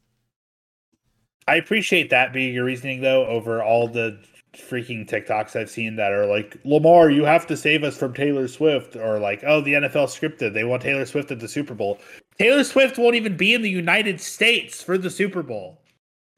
[1.47, 4.19] I appreciate that being your reasoning, though, over all the
[4.53, 8.47] freaking TikToks I've seen that are like, Lamar, you have to save us from Taylor
[8.47, 10.53] Swift, or like, oh, the NFL scripted.
[10.53, 11.99] They want Taylor Swift at the Super Bowl.
[12.37, 15.81] Taylor Swift won't even be in the United States for the Super Bowl.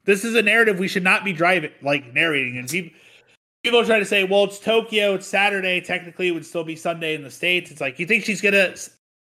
[0.04, 2.58] This is a narrative we should not be driving, like narrating.
[2.58, 2.98] And people,
[3.62, 5.80] people try to say, well, it's Tokyo, it's Saturday.
[5.80, 7.70] Technically, it would still be Sunday in the States.
[7.70, 8.76] It's like, you think she's going to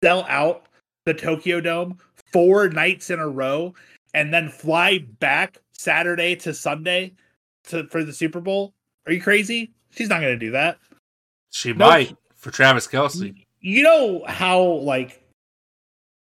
[0.02, 0.66] sell out
[1.04, 1.98] the Tokyo Dome
[2.32, 3.74] four nights in a row
[4.14, 7.12] and then fly back Saturday to Sunday
[7.64, 8.74] to, for the Super Bowl?
[9.06, 9.72] Are you crazy?
[9.90, 10.78] She's not going to do that.
[11.50, 13.34] She no, might for Travis Kelce.
[13.60, 15.22] You know how like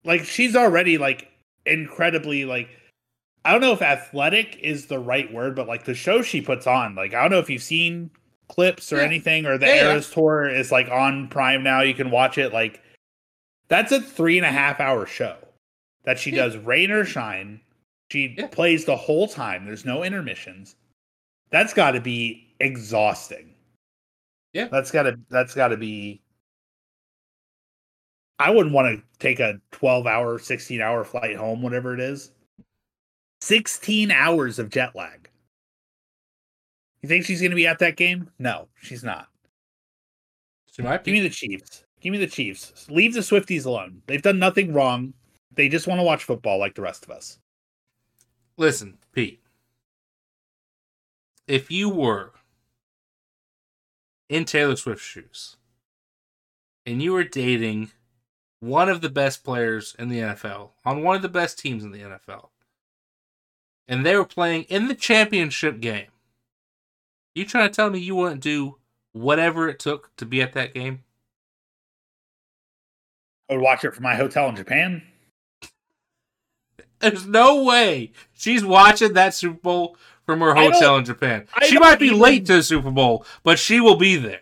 [0.04, 1.30] like she's already like
[1.66, 2.68] incredibly like
[3.44, 6.66] I don't know if athletic is the right word, but like the show she puts
[6.66, 8.10] on, like I don't know if you've seen
[8.48, 9.04] clips or yeah.
[9.04, 10.14] anything, or the yeah, Eras yeah.
[10.14, 11.80] tour is like on Prime now.
[11.80, 12.52] You can watch it.
[12.52, 12.82] Like
[13.68, 15.36] that's a three and a half hour show
[16.04, 17.60] that she does rain or shine.
[18.10, 19.66] She plays the whole time.
[19.66, 20.76] There's no intermissions.
[21.50, 23.54] That's got to be exhausting.
[24.52, 24.68] Yeah.
[24.70, 26.22] That's got to that's got to be
[28.38, 32.30] I wouldn't want to take a 12 hour, 16 hour flight home, whatever it is.
[33.40, 35.28] 16 hours of jet lag.
[37.02, 38.30] You think she's going to be at that game?
[38.38, 39.28] No, she's not.
[40.72, 41.12] She might be.
[41.12, 41.84] Give me the Chiefs.
[42.00, 42.86] Give me the Chiefs.
[42.88, 44.02] Leave the Swifties alone.
[44.06, 45.14] They've done nothing wrong.
[45.52, 47.38] They just want to watch football like the rest of us.
[48.58, 49.40] Listen, Pete.
[51.46, 52.32] If you were
[54.28, 55.56] in Taylor Swift's shoes
[56.84, 57.92] and you were dating
[58.58, 61.92] one of the best players in the NFL on one of the best teams in
[61.92, 62.48] the NFL,
[63.86, 66.08] and they were playing in the championship game,
[67.36, 68.78] you trying to tell me you wouldn't do
[69.12, 71.04] whatever it took to be at that game?
[73.48, 75.02] I would watch it from my hotel in Japan.
[77.00, 79.96] There's no way she's watching that Super Bowl
[80.26, 81.46] from her hotel in Japan.
[81.62, 84.40] she might be even, late to the Super Bowl, but she will be there.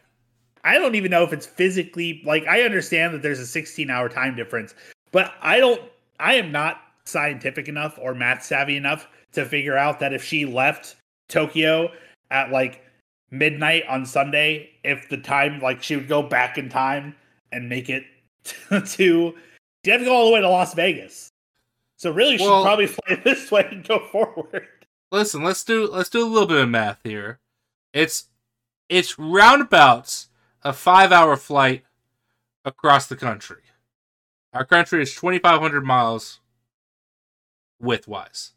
[0.65, 4.09] I don't even know if it's physically like I understand that there's a 16 hour
[4.09, 4.75] time difference,
[5.13, 5.81] but I don't
[6.19, 10.45] I am not scientific enough or math savvy enough to figure out that if she
[10.45, 10.97] left
[11.29, 11.93] Tokyo
[12.31, 12.83] at like
[13.31, 17.15] midnight on Sunday, if the time like she would go back in time
[17.53, 18.05] and make it
[18.71, 19.35] to
[19.85, 21.29] she have to go all the way to Las Vegas.
[21.97, 24.67] So really, well, she'd probably fly this way and go forward
[25.11, 27.41] listen, let's do let's do a little bit of math here.
[27.93, 28.29] It's
[28.89, 30.29] it's roundabouts
[30.63, 31.85] a five hour flight
[32.65, 33.63] across the country.
[34.53, 36.41] Our country is twenty five hundred miles
[37.81, 38.53] width wise.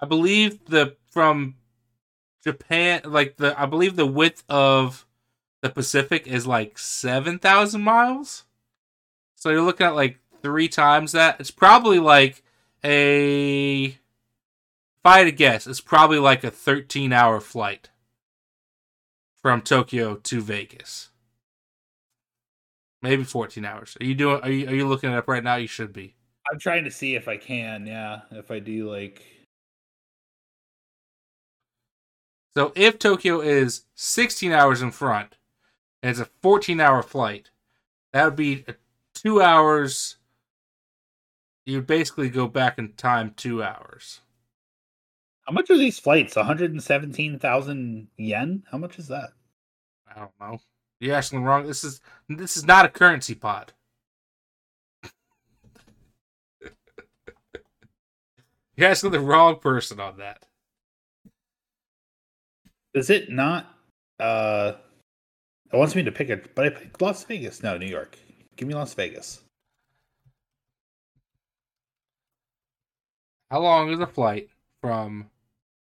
[0.00, 1.56] I believe the from
[2.42, 5.06] Japan like the I believe the width of
[5.62, 8.44] the Pacific is like seven thousand miles.
[9.36, 11.40] So you're looking at like three times that.
[11.40, 12.44] It's probably like
[12.84, 13.96] a if
[15.04, 17.90] I had to guess, it's probably like a 13 hour flight
[19.42, 21.08] from Tokyo to Vegas.
[23.02, 23.96] Maybe 14 hours.
[24.00, 25.56] Are you doing are you are you looking it up right now?
[25.56, 26.14] You should be.
[26.52, 28.20] I'm trying to see if I can, yeah.
[28.30, 29.22] If I do like
[32.54, 35.36] So if Tokyo is 16 hours in front
[36.02, 37.50] and it's a 14 hour flight,
[38.12, 38.64] that would be
[39.14, 40.16] 2 hours
[41.66, 44.20] you basically go back in time 2 hours.
[45.46, 46.36] How much are these flights?
[46.36, 48.62] 117,000 yen?
[48.70, 49.30] How much is that?
[50.08, 50.58] I don't know.
[51.00, 51.66] You're asking the wrong.
[51.66, 53.74] This is this is not a currency pod.
[58.76, 60.46] You're asking the wrong person on that.
[62.94, 63.66] Is it not?
[64.18, 64.72] Uh,
[65.72, 67.62] it wants me to pick it, but I picked Las Vegas.
[67.62, 68.16] No, New York.
[68.56, 69.43] Give me Las Vegas.
[73.54, 74.48] How long is a flight
[74.80, 75.30] from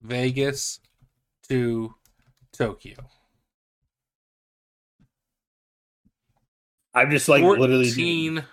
[0.00, 0.80] Vegas
[1.50, 1.94] to
[2.52, 2.96] Tokyo?
[6.94, 8.44] I'm just like literally 14,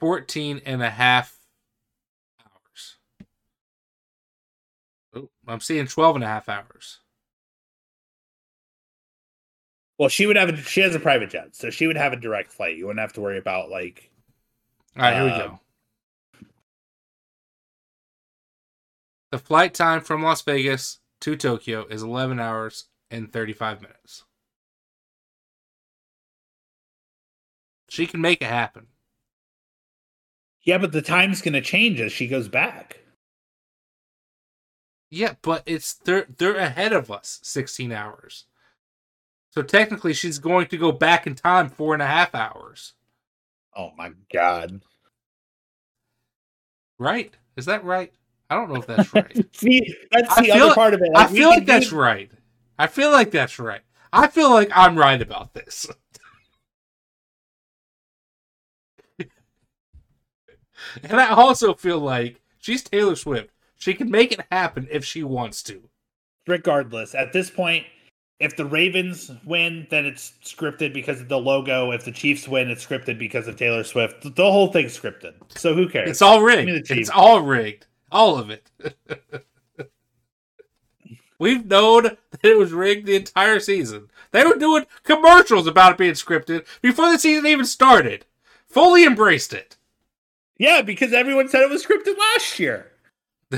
[0.00, 1.36] 14 and a half
[2.40, 2.96] hours.
[5.14, 7.00] Oh, I'm seeing 12 and a half hours.
[9.98, 12.16] Well, she would have a, she has a private jet, so she would have a
[12.16, 12.78] direct flight.
[12.78, 14.10] You wouldn't have to worry about like.
[14.96, 15.48] All right, here we go.
[15.48, 15.60] Um,
[19.30, 24.24] The flight time from Las Vegas to Tokyo is 11 hours and 35 minutes.
[27.88, 28.88] She can make it happen.
[30.62, 33.00] Yeah, but the time's going to change as she goes back.
[35.10, 38.46] Yeah, but it's they're they're ahead of us 16 hours.
[39.50, 42.94] So technically she's going to go back in time four and a half hours.
[43.74, 44.80] Oh my god!
[46.98, 47.34] Right?
[47.56, 48.12] Is that right?
[48.48, 49.46] I don't know if that's right.
[49.56, 51.10] See, that's I the other like- part of it.
[51.16, 52.30] I feel like that's do- right.
[52.78, 53.80] I feel like that's right.
[54.12, 55.86] I feel like I'm right about this.
[61.02, 63.50] and I also feel like she's Taylor Swift.
[63.78, 65.88] She can make it happen if she wants to.
[66.46, 67.84] regardless, at this point,
[68.38, 71.90] if the Ravens win, then it's scripted because of the logo.
[71.90, 74.22] If the Chiefs win, it's scripted because of Taylor Swift.
[74.22, 75.34] The whole thing's scripted.
[75.58, 76.10] So who cares?
[76.10, 76.90] It's all rigged.
[76.90, 77.86] It's all rigged.
[78.10, 78.70] All of it.
[81.38, 84.08] We've known that it was rigged the entire season.
[84.30, 88.24] They were doing commercials about it being scripted before the season even started.
[88.66, 89.76] Fully embraced it.
[90.58, 92.90] yeah, because everyone said it was scripted last year.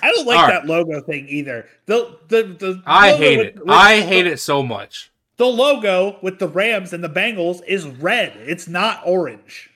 [0.00, 0.48] I don't like right.
[0.52, 1.66] that logo thing either.
[1.86, 3.58] The the the I hate it.
[3.58, 5.10] with- I hate it so much.
[5.38, 8.32] The logo with the Rams and the Bengals is red.
[8.36, 9.70] It's not orange.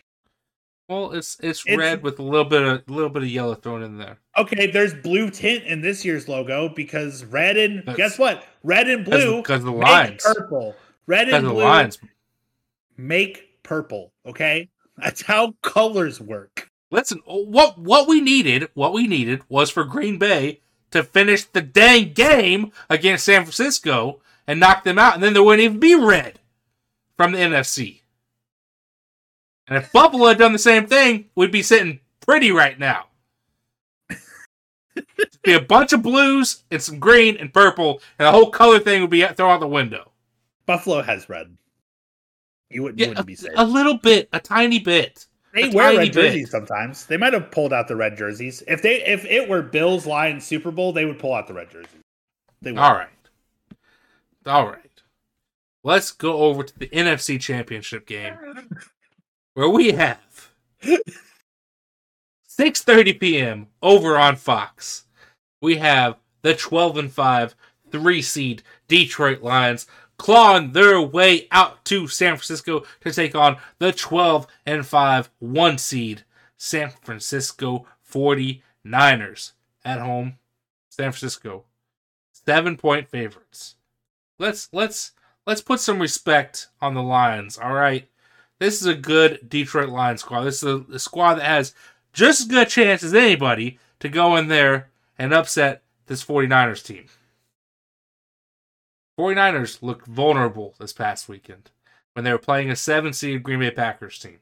[0.89, 3.55] Well, it's it's, It's- red with a little bit of a little bit of yellow
[3.55, 4.19] thrown in there.
[4.37, 8.45] Okay, there's blue tint in this year's logo because red and That's- guess what?
[8.63, 10.23] Red and blue Because the make lines.
[10.23, 10.75] purple.
[11.07, 11.99] Red and blue lines.
[12.97, 14.13] make purple.
[14.27, 16.69] Okay, that's how colors work.
[16.91, 20.61] Listen, what what we needed, what we needed was for Green Bay
[20.91, 25.43] to finish the dang game against San Francisco and knock them out, and then there
[25.43, 26.39] wouldn't even be red
[27.17, 28.02] from the NFC.
[29.69, 33.07] And if Buffalo had done the same thing, we'd be sitting pretty right now.
[34.95, 38.79] It'd be a bunch of blues and some green and purple, and the whole color
[38.79, 40.13] thing would be thrown out the window.
[40.67, 41.57] Buffalo has red.
[42.71, 43.53] You wouldn't, you wouldn't a, be safe.
[43.57, 45.27] a little bit, a tiny bit.
[45.55, 46.33] They a wear red bit.
[46.33, 47.07] jerseys sometimes.
[47.07, 48.63] They might have pulled out the red jerseys.
[48.67, 51.71] If they if it were Bills Lions Super Bowl, they would pull out the red
[51.71, 52.01] jerseys.
[52.63, 52.81] They would.
[52.81, 53.09] All right.
[54.47, 54.79] All right.
[55.85, 58.35] Let's go over to the NFC Championship game
[59.55, 60.51] where we have
[62.49, 63.69] 6:30 p.m.
[63.83, 65.05] over on Fox.
[65.61, 67.55] We have the 12 and 5
[67.91, 69.87] 3 seed Detroit Lions
[70.17, 75.79] clawing their way out to San Francisco to take on the 12 and 5 1
[75.79, 76.25] seed
[76.57, 79.53] San Francisco 49ers
[79.85, 80.39] at home.
[80.89, 81.65] San Francisco
[82.33, 83.77] 7 point favorites.
[84.39, 85.13] Let's let's
[85.47, 88.09] let's put some respect on the Lions, all right?
[88.63, 90.45] This is a good Detroit Lions squad.
[90.45, 91.75] This is a, a squad that has
[92.13, 94.89] just as good a chance as anybody to go in there
[95.19, 97.07] and upset this 49ers team.
[99.19, 101.73] 49ers looked vulnerable this past weekend
[102.13, 104.39] when they were playing a 7 seed Green Bay Packers team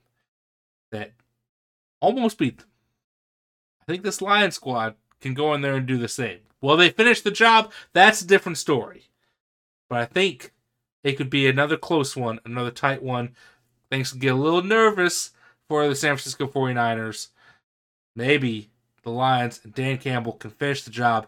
[0.92, 1.12] that
[2.02, 2.68] almost beat them.
[3.80, 6.40] I think this Lions squad can go in there and do the same.
[6.60, 7.72] Will they finish the job?
[7.94, 9.04] That's a different story.
[9.88, 10.52] But I think
[11.02, 13.34] it could be another close one, another tight one.
[13.90, 15.30] Things get a little nervous
[15.68, 17.28] for the San Francisco 49ers.
[18.14, 18.70] Maybe
[19.02, 21.26] the Lions and Dan Campbell can finish the job,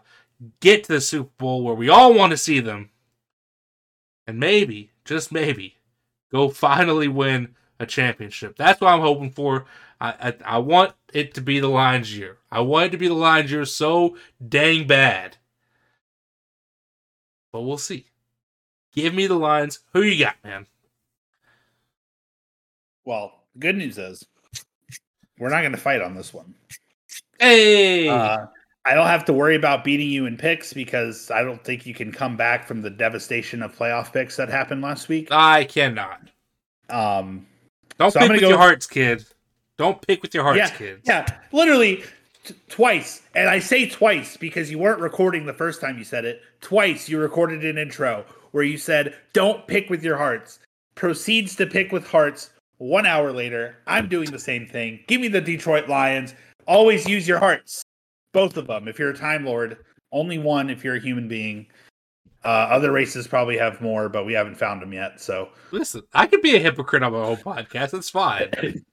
[0.59, 2.89] get to the Super Bowl where we all want to see them,
[4.27, 5.77] and maybe, just maybe,
[6.31, 8.55] go finally win a championship.
[8.55, 9.65] That's what I'm hoping for.
[9.99, 12.37] I, I, I want it to be the Lions year.
[12.51, 15.37] I want it to be the Lions year so dang bad.
[17.51, 18.07] But we'll see.
[18.93, 19.79] Give me the Lions.
[19.93, 20.67] Who you got, man?
[23.05, 24.25] Well, the good news is
[25.39, 26.53] we're not going to fight on this one.
[27.39, 28.07] Hey!
[28.07, 28.45] Uh,
[28.85, 31.93] I don't have to worry about beating you in picks because I don't think you
[31.93, 35.29] can come back from the devastation of playoff picks that happened last week.
[35.31, 36.29] I cannot.
[36.89, 37.45] Um,
[37.97, 39.25] Don't So pick with go your hearts, kid.
[39.77, 41.01] Don't pick with your hearts, yeah, kids.
[41.05, 42.03] Yeah, literally
[42.43, 43.21] t- twice.
[43.35, 46.41] And I say twice because you weren't recording the first time you said it.
[46.61, 50.59] Twice you recorded an intro where you said, Don't pick with your hearts.
[50.95, 52.51] Proceeds to pick with hearts.
[52.83, 54.99] One hour later, I'm doing the same thing.
[55.07, 56.35] Give me the Detroit Lions.
[56.67, 57.81] Always use your hearts.
[58.33, 58.89] Both of them.
[58.89, 59.77] If you're a Time Lord,
[60.11, 61.67] only one if you're a human being.
[62.43, 65.21] Uh, other races probably have more, but we haven't found them yet.
[65.21, 67.91] So Listen, I could be a hypocrite on my own podcast.
[67.91, 68.49] That's fine.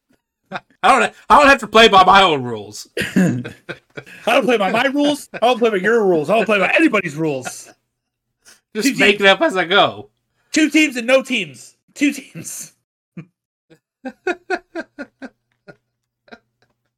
[0.53, 1.13] I don't.
[1.29, 2.87] I don't have to play by my own rules.
[3.17, 3.43] I
[4.25, 5.29] don't play by my rules.
[5.33, 6.31] I don't play by your rules.
[6.31, 7.69] I don't play by anybody's rules.
[8.73, 10.11] Just Two make it up as I go.
[10.53, 11.77] Two teams and no teams.
[11.95, 12.75] Two teams.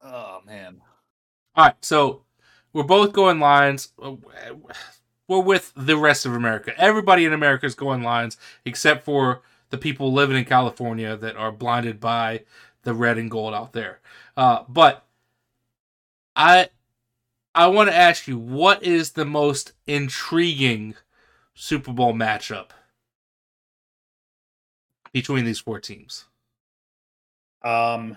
[0.02, 0.80] oh man.
[1.54, 2.22] All right, so
[2.72, 3.92] we're both going Lions.
[5.28, 6.72] We're with the rest of America.
[6.78, 11.52] Everybody in America is going Lions, except for the people living in California that are
[11.52, 12.42] blinded by
[12.82, 14.00] the red and gold out there.
[14.36, 15.06] Uh, but
[16.36, 16.68] I,
[17.54, 20.94] I want to ask you, what is the most intriguing
[21.54, 22.70] Super Bowl matchup
[25.12, 26.26] between these four teams?
[27.64, 28.16] Um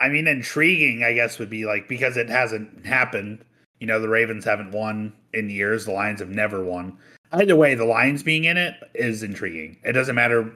[0.00, 3.44] I mean intriguing I guess would be like because it hasn't happened.
[3.80, 6.96] You know, the Ravens haven't won in years, the Lions have never won.
[7.32, 9.76] Either way, the Lions being in it is intriguing.
[9.84, 10.52] It doesn't matter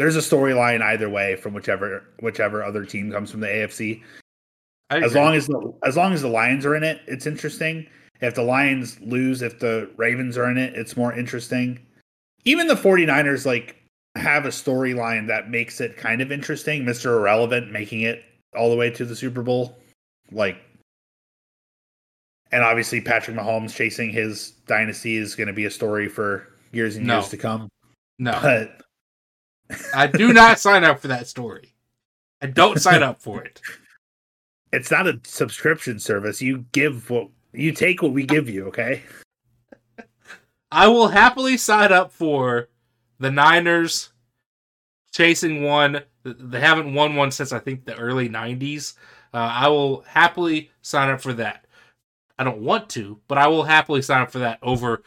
[0.00, 4.02] there's a storyline either way from whichever whichever other team comes from the AFC.
[4.88, 7.86] As long as the as long as the Lions are in it, it's interesting.
[8.22, 11.84] If the Lions lose, if the Ravens are in it, it's more interesting.
[12.46, 13.76] Even the 49ers like
[14.16, 16.84] have a storyline that makes it kind of interesting.
[16.84, 17.16] Mr.
[17.16, 18.22] Irrelevant making it
[18.56, 19.78] all the way to the Super Bowl.
[20.32, 20.58] Like
[22.52, 26.96] and obviously Patrick Mahomes chasing his dynasty is going to be a story for years
[26.96, 27.18] and No.
[27.18, 27.68] years to come.
[28.18, 28.82] no, But
[29.94, 31.74] I do not sign up for that story.
[32.42, 33.60] I don't sign up for it.
[34.72, 36.42] it's not a subscription service.
[36.42, 39.02] You give what you take what we give you, okay?
[40.72, 42.68] I will happily sign up for
[43.20, 44.10] the Niners
[45.12, 46.02] chasing one.
[46.24, 48.94] They haven't won one since I think the early 90s.
[49.32, 51.66] Uh, I will happily sign up for that.
[52.38, 55.02] I don't want to, but I will happily sign up for that over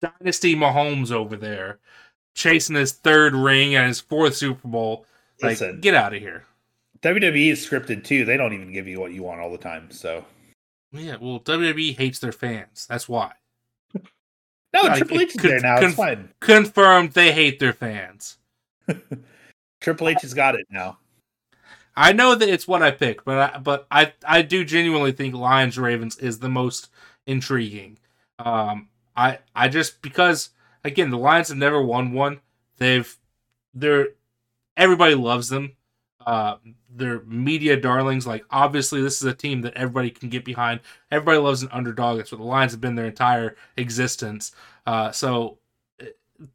[0.00, 1.80] Dynasty Mahomes over there
[2.34, 5.06] chasing his third ring and his fourth Super Bowl.
[5.42, 5.80] Like, Listen.
[5.80, 6.44] get out of here.
[7.00, 8.24] WWE is scripted too.
[8.24, 9.90] They don't even give you what you want all the time.
[9.90, 10.24] So
[10.92, 12.86] Yeah, well, WWE hates their fans.
[12.88, 13.32] That's why.
[14.82, 15.76] No, Like, Triple H is con- there now.
[15.76, 16.28] con- it's fine.
[16.40, 18.38] Confirmed they hate their fans.
[19.80, 20.98] Triple H has got it now.
[21.96, 25.34] I know that it's what I picked, but I, but I I do genuinely think
[25.34, 26.88] Lions Ravens is the most
[27.26, 27.98] intriguing.
[28.38, 30.50] Um, I I just because
[30.84, 32.40] again the Lions have never won one.
[32.78, 33.16] They've
[33.72, 34.08] they're
[34.76, 35.75] everybody loves them.
[36.26, 36.56] Uh,
[36.90, 38.26] they're media darlings.
[38.26, 40.80] Like obviously this is a team that everybody can get behind.
[41.10, 42.18] Everybody loves an underdog.
[42.18, 44.52] That's what the Lions have been their entire existence.
[44.86, 45.58] Uh, so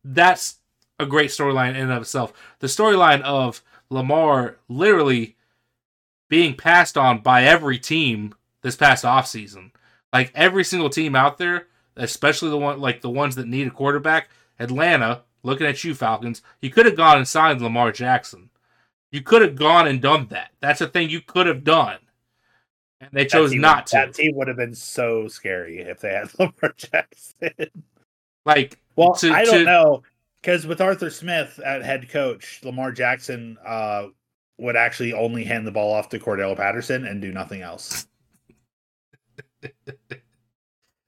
[0.03, 0.59] that's
[0.99, 2.33] a great storyline in and of itself.
[2.59, 5.35] The storyline of Lamar literally
[6.29, 9.71] being passed on by every team this past offseason.
[10.13, 13.71] Like every single team out there, especially the one like the ones that need a
[13.71, 18.49] quarterback, Atlanta, looking at you Falcons, you could have gone and signed Lamar Jackson.
[19.11, 20.51] You could have gone and done that.
[20.61, 21.97] That's a thing you could have done.
[23.01, 23.95] And they chose not would- to.
[23.97, 27.71] That team would have been so scary if they had Lamar Jackson.
[28.45, 30.03] Like well, To- I don't to- know
[30.41, 34.07] because with Arthur Smith at head coach, Lamar Jackson uh,
[34.57, 38.07] would actually only hand the ball off to Cordarrelle Patterson and do nothing else.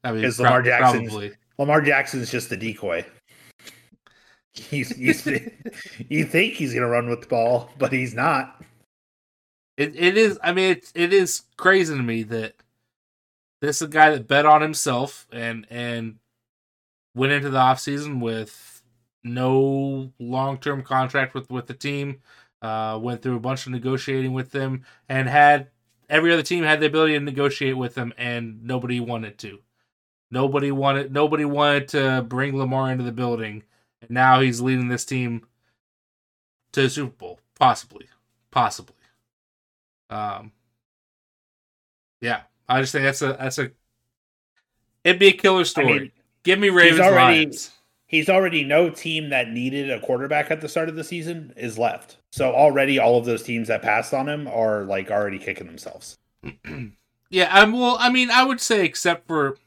[0.03, 1.31] I mean, Is Lamar Jackson's- probably.
[1.59, 3.05] Lamar Jackson's just a decoy.
[4.53, 5.25] He's, he's
[6.09, 8.61] you think he's gonna run with the ball, but he's not.
[9.77, 10.37] It it is.
[10.43, 12.53] I mean, it it is crazy to me that
[13.61, 16.19] this is a guy that bet on himself and and
[17.15, 18.83] went into the offseason with
[19.23, 22.21] no long term contract with with the team.
[22.61, 25.69] Uh, went through a bunch of negotiating with them and had
[26.09, 29.59] every other team had the ability to negotiate with them, and nobody wanted to.
[30.31, 31.11] Nobody wanted.
[31.11, 33.63] Nobody wanted to bring Lamar into the building,
[34.03, 35.45] and now he's leading this team
[36.73, 38.07] to the Super Bowl, possibly,
[38.51, 38.95] possibly.
[40.09, 40.51] Um,
[42.21, 43.71] yeah, I just think that's a that's a
[45.03, 45.99] it'd be a killer story.
[45.99, 46.11] mean,
[46.43, 47.71] Give me Ravens already- Lions.
[48.05, 51.79] He's already no team that needed a quarterback at the start of the season is
[51.79, 52.17] left.
[52.31, 56.17] So already all of those teams that passed on him are like already kicking themselves.
[57.29, 57.97] Yeah, I'm well.
[57.99, 59.57] I mean, I would say except for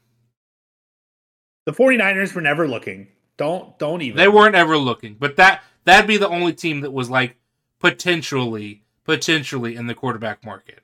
[1.65, 3.09] The 49ers were never looking.
[3.37, 6.91] Don't don't even they weren't ever looking, but that that'd be the only team that
[6.91, 7.37] was like
[7.79, 10.81] potentially potentially in the quarterback market.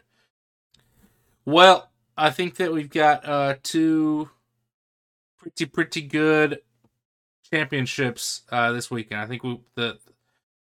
[1.46, 4.30] Well, I think that we've got uh, two
[5.38, 6.60] pretty pretty good
[7.52, 9.22] championships uh, this weekend.
[9.22, 9.98] I think we, the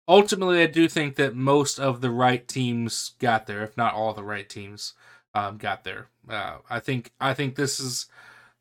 [0.08, 4.14] ultimately I do think that most of the right teams got there, if not all
[4.14, 4.94] the right teams
[5.34, 6.08] um, got there.
[6.28, 8.06] Uh, I think I think this is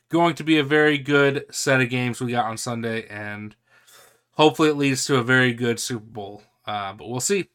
[0.10, 3.55] going to be a very good set of games we got on Sunday, and
[4.32, 6.43] hopefully it leads to a very good Super Bowl.
[6.66, 7.49] Uh, but we'll see.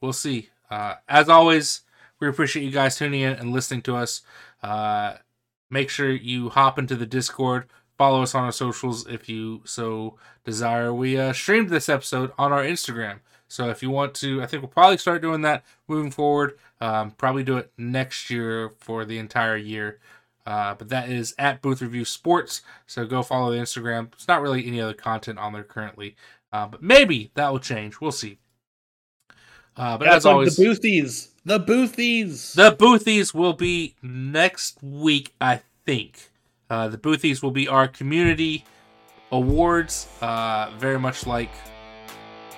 [0.00, 0.50] We'll see.
[0.70, 1.82] Uh, as always,
[2.20, 4.22] we appreciate you guys tuning in and listening to us.
[4.62, 5.14] Uh,
[5.70, 7.66] make sure you hop into the Discord.
[7.96, 10.92] Follow us on our socials if you so desire.
[10.92, 13.20] We uh, streamed this episode on our Instagram.
[13.46, 16.56] So if you want to, I think we'll probably start doing that moving forward.
[16.80, 19.98] Um, probably do it next year for the entire year.
[20.46, 22.62] Uh, but that is at Booth Review Sports.
[22.86, 24.12] So go follow the Instagram.
[24.14, 26.16] It's not really any other content on there currently,
[26.52, 28.00] uh, but maybe that will change.
[28.00, 28.38] We'll see.
[29.76, 32.54] Uh, but Yeah, as always, the boothies, the boothies.
[32.54, 36.30] the Boothies will be next week, I think.
[36.68, 38.64] Uh, the Boothies will be our community
[39.32, 41.50] awards, uh, very much like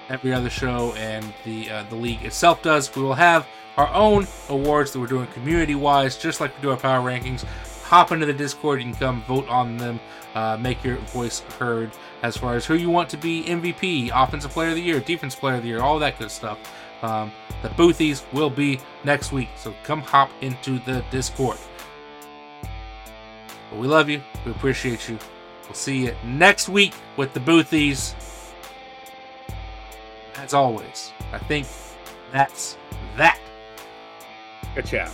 [0.09, 2.95] every other show and the uh, the league itself does.
[2.95, 6.71] We will have our own awards that we're doing community wise, just like we do
[6.71, 7.47] our power rankings.
[7.93, 10.01] Hop into the Discord, you can come vote on them,
[10.35, 11.91] uh, make your voice heard
[12.23, 15.35] as far as who you want to be MVP, Offensive Player of the Year, Defense
[15.35, 16.59] Player of the Year, all that good stuff.
[17.03, 17.31] Um,
[17.61, 21.59] the Boothies will be next week, so come hop into the Discord.
[23.69, 24.23] But we love you.
[24.47, 25.19] We appreciate you.
[25.65, 28.15] We'll see you next week with the Boothies.
[30.37, 31.67] As always, I think
[32.33, 32.79] that's
[33.19, 33.39] that.
[34.83, 35.13] Ciao.